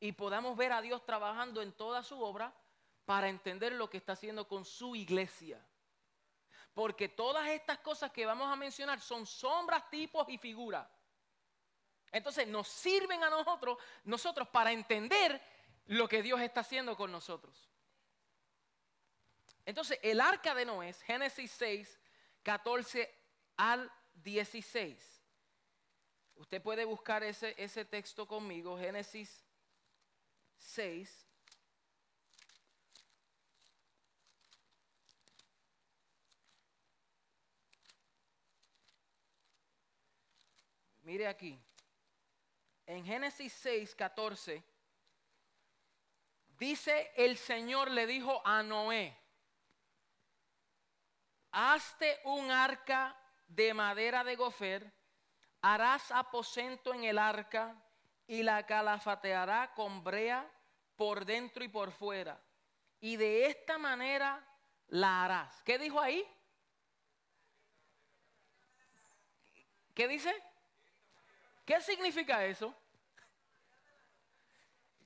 [0.00, 2.52] y podamos ver a Dios trabajando en toda su obra
[3.04, 5.64] para entender lo que está haciendo con su iglesia.
[6.74, 10.88] Porque todas estas cosas que vamos a mencionar son sombras, tipos y figuras.
[12.10, 15.40] Entonces nos sirven a nosotros, nosotros para entender
[15.92, 17.68] lo que Dios está haciendo con nosotros.
[19.66, 22.00] Entonces, el arca de Noé, Génesis 6,
[22.42, 23.14] 14
[23.58, 25.22] al 16.
[26.36, 29.44] Usted puede buscar ese, ese texto conmigo, Génesis
[30.56, 31.28] 6.
[41.02, 41.60] Mire aquí.
[42.86, 44.71] En Génesis 6, 14
[46.62, 49.18] Dice el Señor le dijo a Noé,
[51.50, 53.16] hazte un arca
[53.48, 54.94] de madera de gofer,
[55.60, 57.74] harás aposento en el arca
[58.28, 60.48] y la calafateará con brea
[60.94, 62.40] por dentro y por fuera.
[63.00, 64.40] Y de esta manera
[64.86, 65.62] la harás.
[65.64, 66.24] ¿Qué dijo ahí?
[69.96, 70.32] ¿Qué dice?
[71.64, 72.72] ¿Qué significa eso?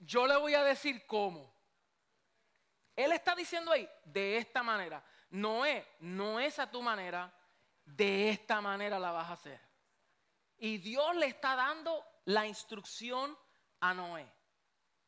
[0.01, 1.55] Yo le voy a decir cómo.
[2.95, 5.05] Él está diciendo ahí, de esta manera.
[5.31, 7.33] Noé, no es a tu manera,
[7.85, 9.61] de esta manera la vas a hacer.
[10.59, 13.37] Y Dios le está dando la instrucción
[13.81, 14.27] a Noé.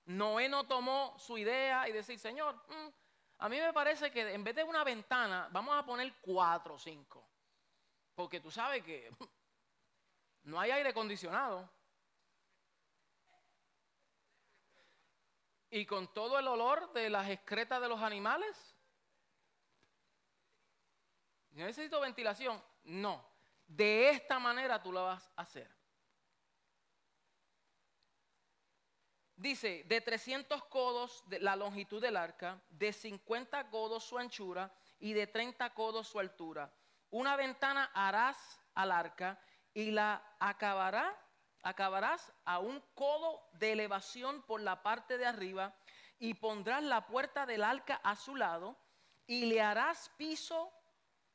[0.07, 2.89] Noé no tomó su idea y decir, Señor, mm,
[3.39, 6.79] a mí me parece que en vez de una ventana, vamos a poner cuatro o
[6.79, 7.27] cinco.
[8.15, 9.11] Porque tú sabes que
[10.43, 11.71] no hay aire acondicionado.
[15.71, 18.77] Y con todo el olor de las excretas de los animales?
[21.51, 22.63] ¿Necesito ventilación?
[22.85, 23.29] No.
[23.67, 25.79] De esta manera tú la vas a hacer.
[29.37, 35.29] Dice, de 300 codos la longitud del arca, de 50 codos su anchura y de
[35.29, 36.73] 30 codos su altura.
[37.11, 39.41] Una ventana harás al arca
[39.73, 41.17] y la acabará
[41.69, 45.75] acabarás a un codo de elevación por la parte de arriba
[46.19, 48.75] y pondrás la puerta del arca a su lado
[49.27, 50.73] y le harás piso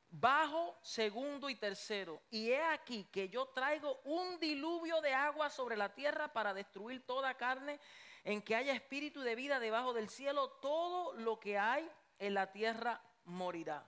[0.09, 2.19] bajo, segundo y tercero.
[2.31, 7.05] Y he aquí que yo traigo un diluvio de agua sobre la tierra para destruir
[7.05, 7.79] toda carne
[8.23, 10.49] en que haya espíritu de vida debajo del cielo.
[10.63, 13.85] Todo lo que hay en la tierra morirá.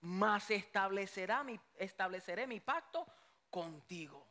[0.00, 3.06] Mas mi, estableceré mi pacto
[3.50, 4.29] contigo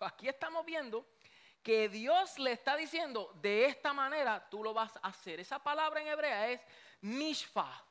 [0.00, 1.06] aquí estamos viendo
[1.62, 5.40] que Dios le está diciendo, de esta manera tú lo vas a hacer.
[5.40, 6.60] Esa palabra en hebrea es
[7.02, 7.84] mishfa,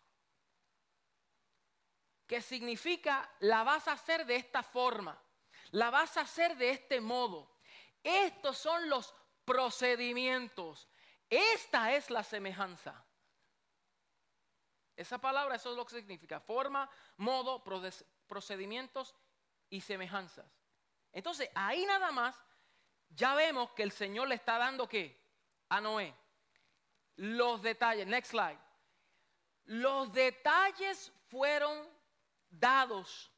[2.26, 5.20] que significa la vas a hacer de esta forma,
[5.72, 7.52] la vas a hacer de este modo.
[8.04, 9.14] Estos son los
[9.46, 10.88] procedimientos.
[11.30, 13.04] Esta es la semejanza.
[14.96, 16.40] Esa palabra, eso es lo que significa.
[16.40, 17.64] Forma, modo,
[18.28, 19.16] procedimientos
[19.70, 20.59] y semejanzas.
[21.12, 22.36] Entonces, ahí nada más,
[23.10, 25.20] ya vemos que el Señor le está dando qué?
[25.70, 26.16] A Noé.
[27.16, 28.08] Los detalles.
[28.08, 28.60] Next slide.
[29.66, 31.88] Los detalles fueron
[32.50, 33.32] dados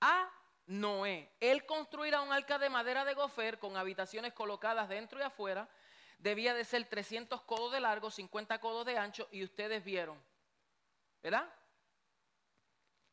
[0.00, 0.30] a
[0.66, 1.30] Noé.
[1.40, 5.68] Él construirá un arca de madera de gofer con habitaciones colocadas dentro y afuera.
[6.18, 10.20] Debía de ser 300 codos de largo, 50 codos de ancho y ustedes vieron.
[11.22, 11.48] ¿Verdad?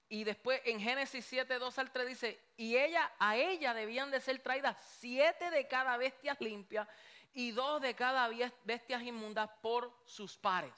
[0.08, 4.22] Y después en Génesis 7, 2 al 3 dice, y ella, a ella debían de
[4.22, 6.88] ser traídas siete de cada bestia limpia
[7.34, 8.30] y dos de cada
[8.64, 10.74] bestias inmundas por sus pares.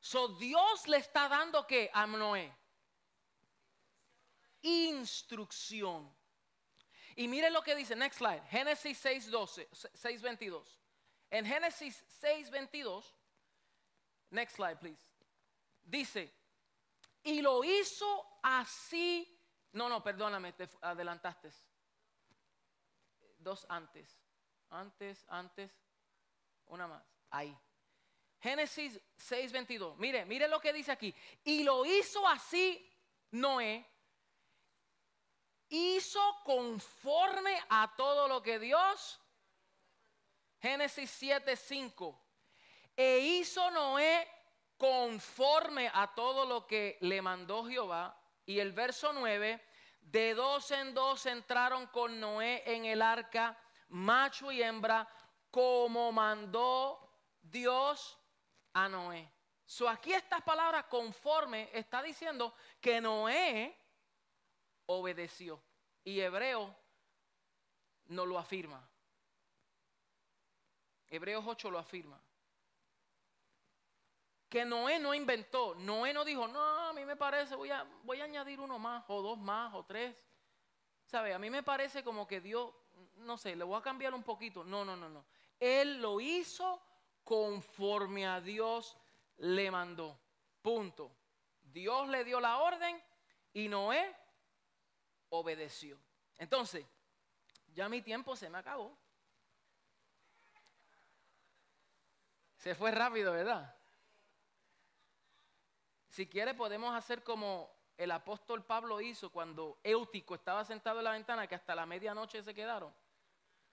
[0.00, 2.52] So Dios le está dando que a Noé
[4.64, 6.10] instrucción.
[7.16, 10.80] Y mire lo que dice, next slide, Génesis 6, 12, 6, 22.
[11.30, 13.14] En Génesis 6, 22,
[14.30, 15.02] next slide please,
[15.84, 16.32] dice,
[17.22, 19.30] y lo hizo así
[19.72, 21.50] No, no, perdóname, te adelantaste.
[23.38, 24.16] Dos antes.
[24.70, 25.72] Antes, antes.
[26.66, 27.02] Una más.
[27.30, 27.56] Ahí.
[28.40, 29.96] Génesis 6:22.
[29.96, 31.12] Mire, mire lo que dice aquí.
[31.42, 32.88] Y lo hizo así
[33.32, 33.84] Noé.
[35.70, 39.20] Hizo conforme a todo lo que Dios.
[40.60, 42.16] Génesis 7:5.
[42.96, 44.28] E hizo Noé
[44.76, 48.23] conforme a todo lo que le mandó Jehová.
[48.46, 49.62] Y el verso 9,
[50.00, 55.08] de dos en dos entraron con Noé en el arca, macho y hembra,
[55.50, 56.98] como mandó
[57.40, 58.18] Dios
[58.72, 59.30] a Noé.
[59.66, 63.76] So aquí estas palabras conforme está diciendo que Noé
[64.86, 65.62] obedeció.
[66.04, 66.76] Y Hebreo
[68.06, 68.86] no lo afirma.
[71.08, 72.20] Hebreos 8 lo afirma.
[74.54, 75.74] Que Noé no inventó.
[75.74, 79.02] Noé no dijo, no, a mí me parece, voy a, voy a añadir uno más,
[79.08, 80.14] o dos más, o tres.
[81.06, 81.34] ¿Sabe?
[81.34, 82.72] A mí me parece como que Dios,
[83.16, 84.62] no sé, le voy a cambiar un poquito.
[84.62, 85.24] No, no, no, no.
[85.58, 86.80] Él lo hizo
[87.24, 88.96] conforme a Dios
[89.38, 90.20] le mandó.
[90.62, 91.10] Punto.
[91.60, 93.02] Dios le dio la orden
[93.54, 94.14] y Noé
[95.30, 95.98] obedeció.
[96.38, 96.86] Entonces,
[97.72, 98.96] ya mi tiempo se me acabó.
[102.58, 103.74] Se fue rápido, ¿verdad?
[106.14, 111.10] Si quiere podemos hacer como el apóstol Pablo hizo cuando Éutico estaba sentado en la
[111.10, 112.94] ventana que hasta la medianoche se quedaron.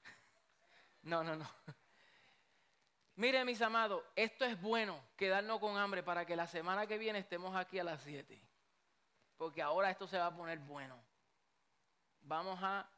[1.04, 1.48] No, no, no.
[3.16, 7.20] Mire, mis amados, esto es bueno, quedarnos con hambre para que la semana que viene
[7.20, 8.42] estemos aquí a las 7.
[9.38, 11.00] Porque ahora esto se va a poner bueno.
[12.22, 12.90] Vamos a,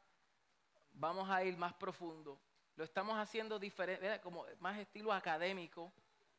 [0.94, 2.40] vamos a ir más profundo.
[2.76, 5.92] Lo estamos haciendo diferente, como más estilo académico,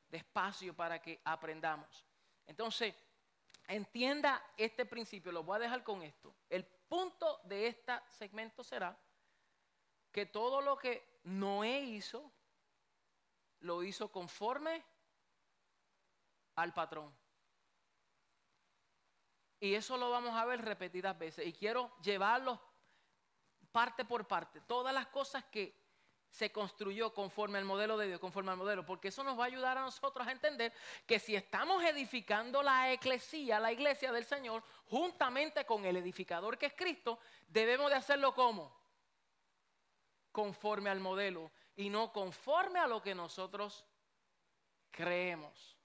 [0.09, 2.03] despacio para que aprendamos.
[2.47, 2.93] Entonces,
[3.67, 6.35] entienda este principio, lo voy a dejar con esto.
[6.49, 8.97] El punto de este segmento será
[10.11, 12.31] que todo lo que Noé hizo,
[13.59, 14.83] lo hizo conforme
[16.55, 17.13] al patrón.
[19.59, 21.47] Y eso lo vamos a ver repetidas veces.
[21.47, 22.59] Y quiero llevarlos
[23.71, 24.61] parte por parte.
[24.61, 25.84] Todas las cosas que
[26.35, 29.47] se construyó conforme al modelo de Dios, conforme al modelo, porque eso nos va a
[29.47, 30.73] ayudar a nosotros a entender
[31.07, 36.65] que si estamos edificando la eclesía, la iglesia del Señor, juntamente con el edificador que
[36.65, 38.77] es Cristo, debemos de hacerlo como
[40.33, 43.85] conforme al modelo y no conforme a lo que nosotros
[44.91, 45.77] creemos.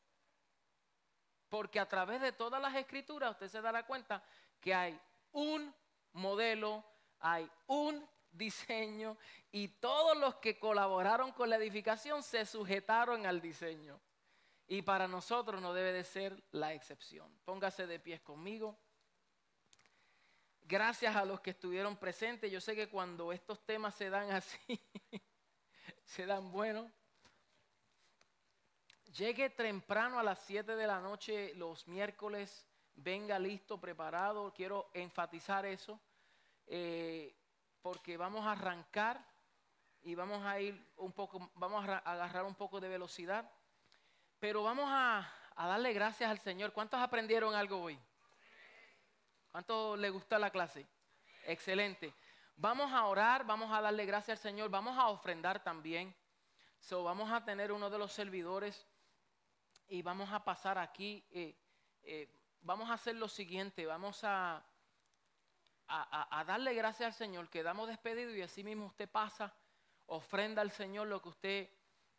[1.48, 4.20] Porque a través de todas las escrituras usted se dará cuenta
[4.61, 5.72] que hay un
[6.12, 6.84] modelo,
[7.20, 9.16] hay un diseño
[9.52, 14.00] y todos los que colaboraron con la edificación se sujetaron al diseño.
[14.66, 17.28] Y para nosotros no debe de ser la excepción.
[17.44, 18.78] Póngase de pies conmigo.
[20.62, 22.52] Gracias a los que estuvieron presentes.
[22.52, 24.80] Yo sé que cuando estos temas se dan así,
[26.04, 26.88] se dan buenos.
[29.16, 32.64] Llegue temprano a las 7 de la noche los miércoles,
[32.94, 34.52] venga listo, preparado.
[34.54, 36.00] Quiero enfatizar eso,
[36.68, 37.34] eh,
[37.82, 39.24] porque vamos a arrancar
[40.02, 43.50] y vamos a ir un poco, vamos a agarrar un poco de velocidad,
[44.38, 46.72] pero vamos a, darle gracias al Señor.
[46.72, 47.98] ¿Cuántos aprendieron algo hoy?
[49.50, 50.86] ¿Cuántos le gusta la clase?
[51.44, 52.14] Excelente.
[52.57, 56.14] Vamos a orar, vamos a darle gracias al Señor, vamos a ofrendar también.
[56.78, 58.86] So, vamos a tener uno de los servidores
[59.86, 61.26] y vamos a pasar aquí.
[61.30, 61.54] Eh,
[62.02, 62.28] eh,
[62.62, 64.64] vamos a hacer lo siguiente, vamos a,
[65.91, 69.53] a, darle gracias al Señor, quedamos despedidos y así mismo usted pasa,
[70.07, 71.71] ofrenda al Señor lo que usted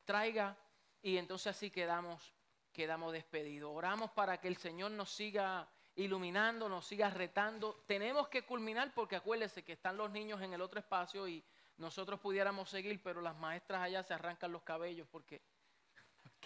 [0.04, 0.58] traiga
[1.02, 2.34] y entonces así quedamos,
[2.74, 3.72] quedamos despedidos.
[3.74, 7.84] Oramos para que el Señor nos siga iluminando, nos siga retando.
[7.88, 11.44] Tenemos que culminar porque acuérdese que están los niños en el otro espacio y
[11.78, 15.42] nosotros pudiéramos seguir, pero las maestras allá se arrancan los cabellos porque,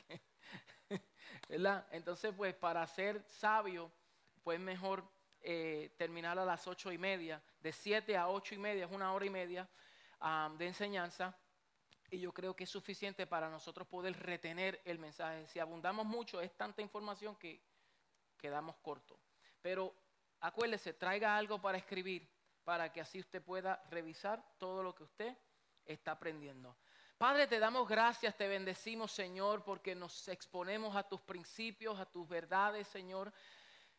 [1.49, 1.87] ¿verdad?
[1.91, 3.91] Entonces, pues para ser sabio,
[4.43, 5.03] pues mejor
[5.47, 9.13] eh, terminar a las ocho y media, de siete a ocho y media, es una
[9.13, 9.69] hora y media
[10.57, 11.37] de enseñanza.
[12.09, 15.45] Y yo creo que es suficiente para nosotros poder retener el mensaje.
[15.45, 17.61] Si abundamos mucho, es tanta información que
[18.37, 19.19] quedamos cortos.
[19.61, 19.93] Pero
[20.39, 22.27] acuérdese, traiga algo para escribir,
[22.63, 25.37] para que así usted pueda revisar todo lo que usted
[25.85, 26.75] está aprendiendo.
[27.19, 32.27] Padre, te damos gracias, te bendecimos, Señor, porque nos exponemos a tus principios, a tus
[32.27, 33.31] verdades, Señor,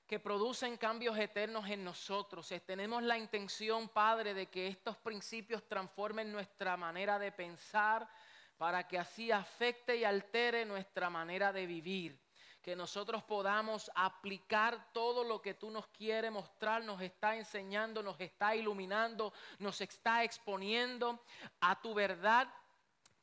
[0.06, 2.52] que producen cambios eternos en nosotros.
[2.64, 8.08] Tenemos la intención, Padre, de que estos principios transformen nuestra manera de pensar,
[8.56, 12.26] para que así afecte y altere nuestra manera de vivir
[12.66, 18.18] que nosotros podamos aplicar todo lo que tú nos quieres mostrar, nos está enseñando, nos
[18.20, 21.22] está iluminando, nos está exponiendo
[21.60, 22.48] a tu verdad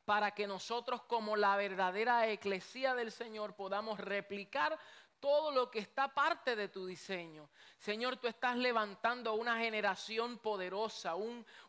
[0.05, 4.79] para que nosotros como la verdadera eclesía del Señor podamos replicar
[5.23, 7.49] todo lo que está parte de tu diseño.
[7.77, 11.15] Señor, tú estás levantando una generación poderosa,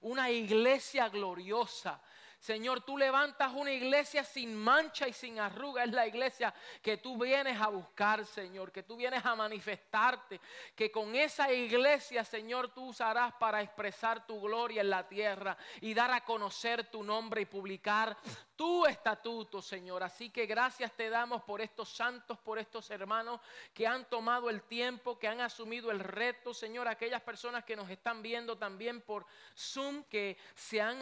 [0.01, 2.01] una iglesia gloriosa.
[2.44, 5.82] Señor, tú levantas una iglesia sin mancha y sin arruga.
[5.82, 6.52] Es la iglesia
[6.82, 10.38] que tú vienes a buscar, Señor, que tú vienes a manifestarte.
[10.76, 15.94] Que con esa iglesia, Señor, tú usarás para expresar tu gloria en la tierra y
[15.94, 18.14] dar a conocer tu nombre y publicar
[18.54, 20.02] tu estatuto, Señor.
[20.02, 23.40] Así que gracias te damos por estos santos, por estos hermanos
[23.72, 26.88] que han tomado el tiempo, que han asumido el reto, Señor.
[26.88, 29.24] Aquellas personas que nos están viendo también por
[29.56, 31.00] Zoom, que se han,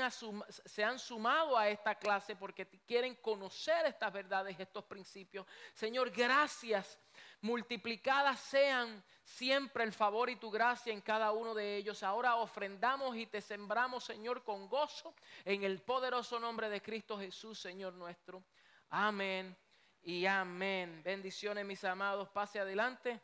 [0.48, 5.46] se han sumado a esta clase porque quieren conocer estas verdades, estos principios.
[5.72, 6.98] Señor, gracias.
[7.40, 12.02] Multiplicadas sean siempre el favor y tu gracia en cada uno de ellos.
[12.02, 15.14] Ahora ofrendamos y te sembramos, Señor, con gozo
[15.44, 18.44] en el poderoso nombre de Cristo Jesús, Señor nuestro.
[18.90, 19.56] Amén
[20.02, 21.02] y amén.
[21.02, 22.28] Bendiciones, mis amados.
[22.28, 23.20] Pase adelante.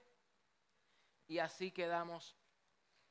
[1.27, 2.38] Y así quedamos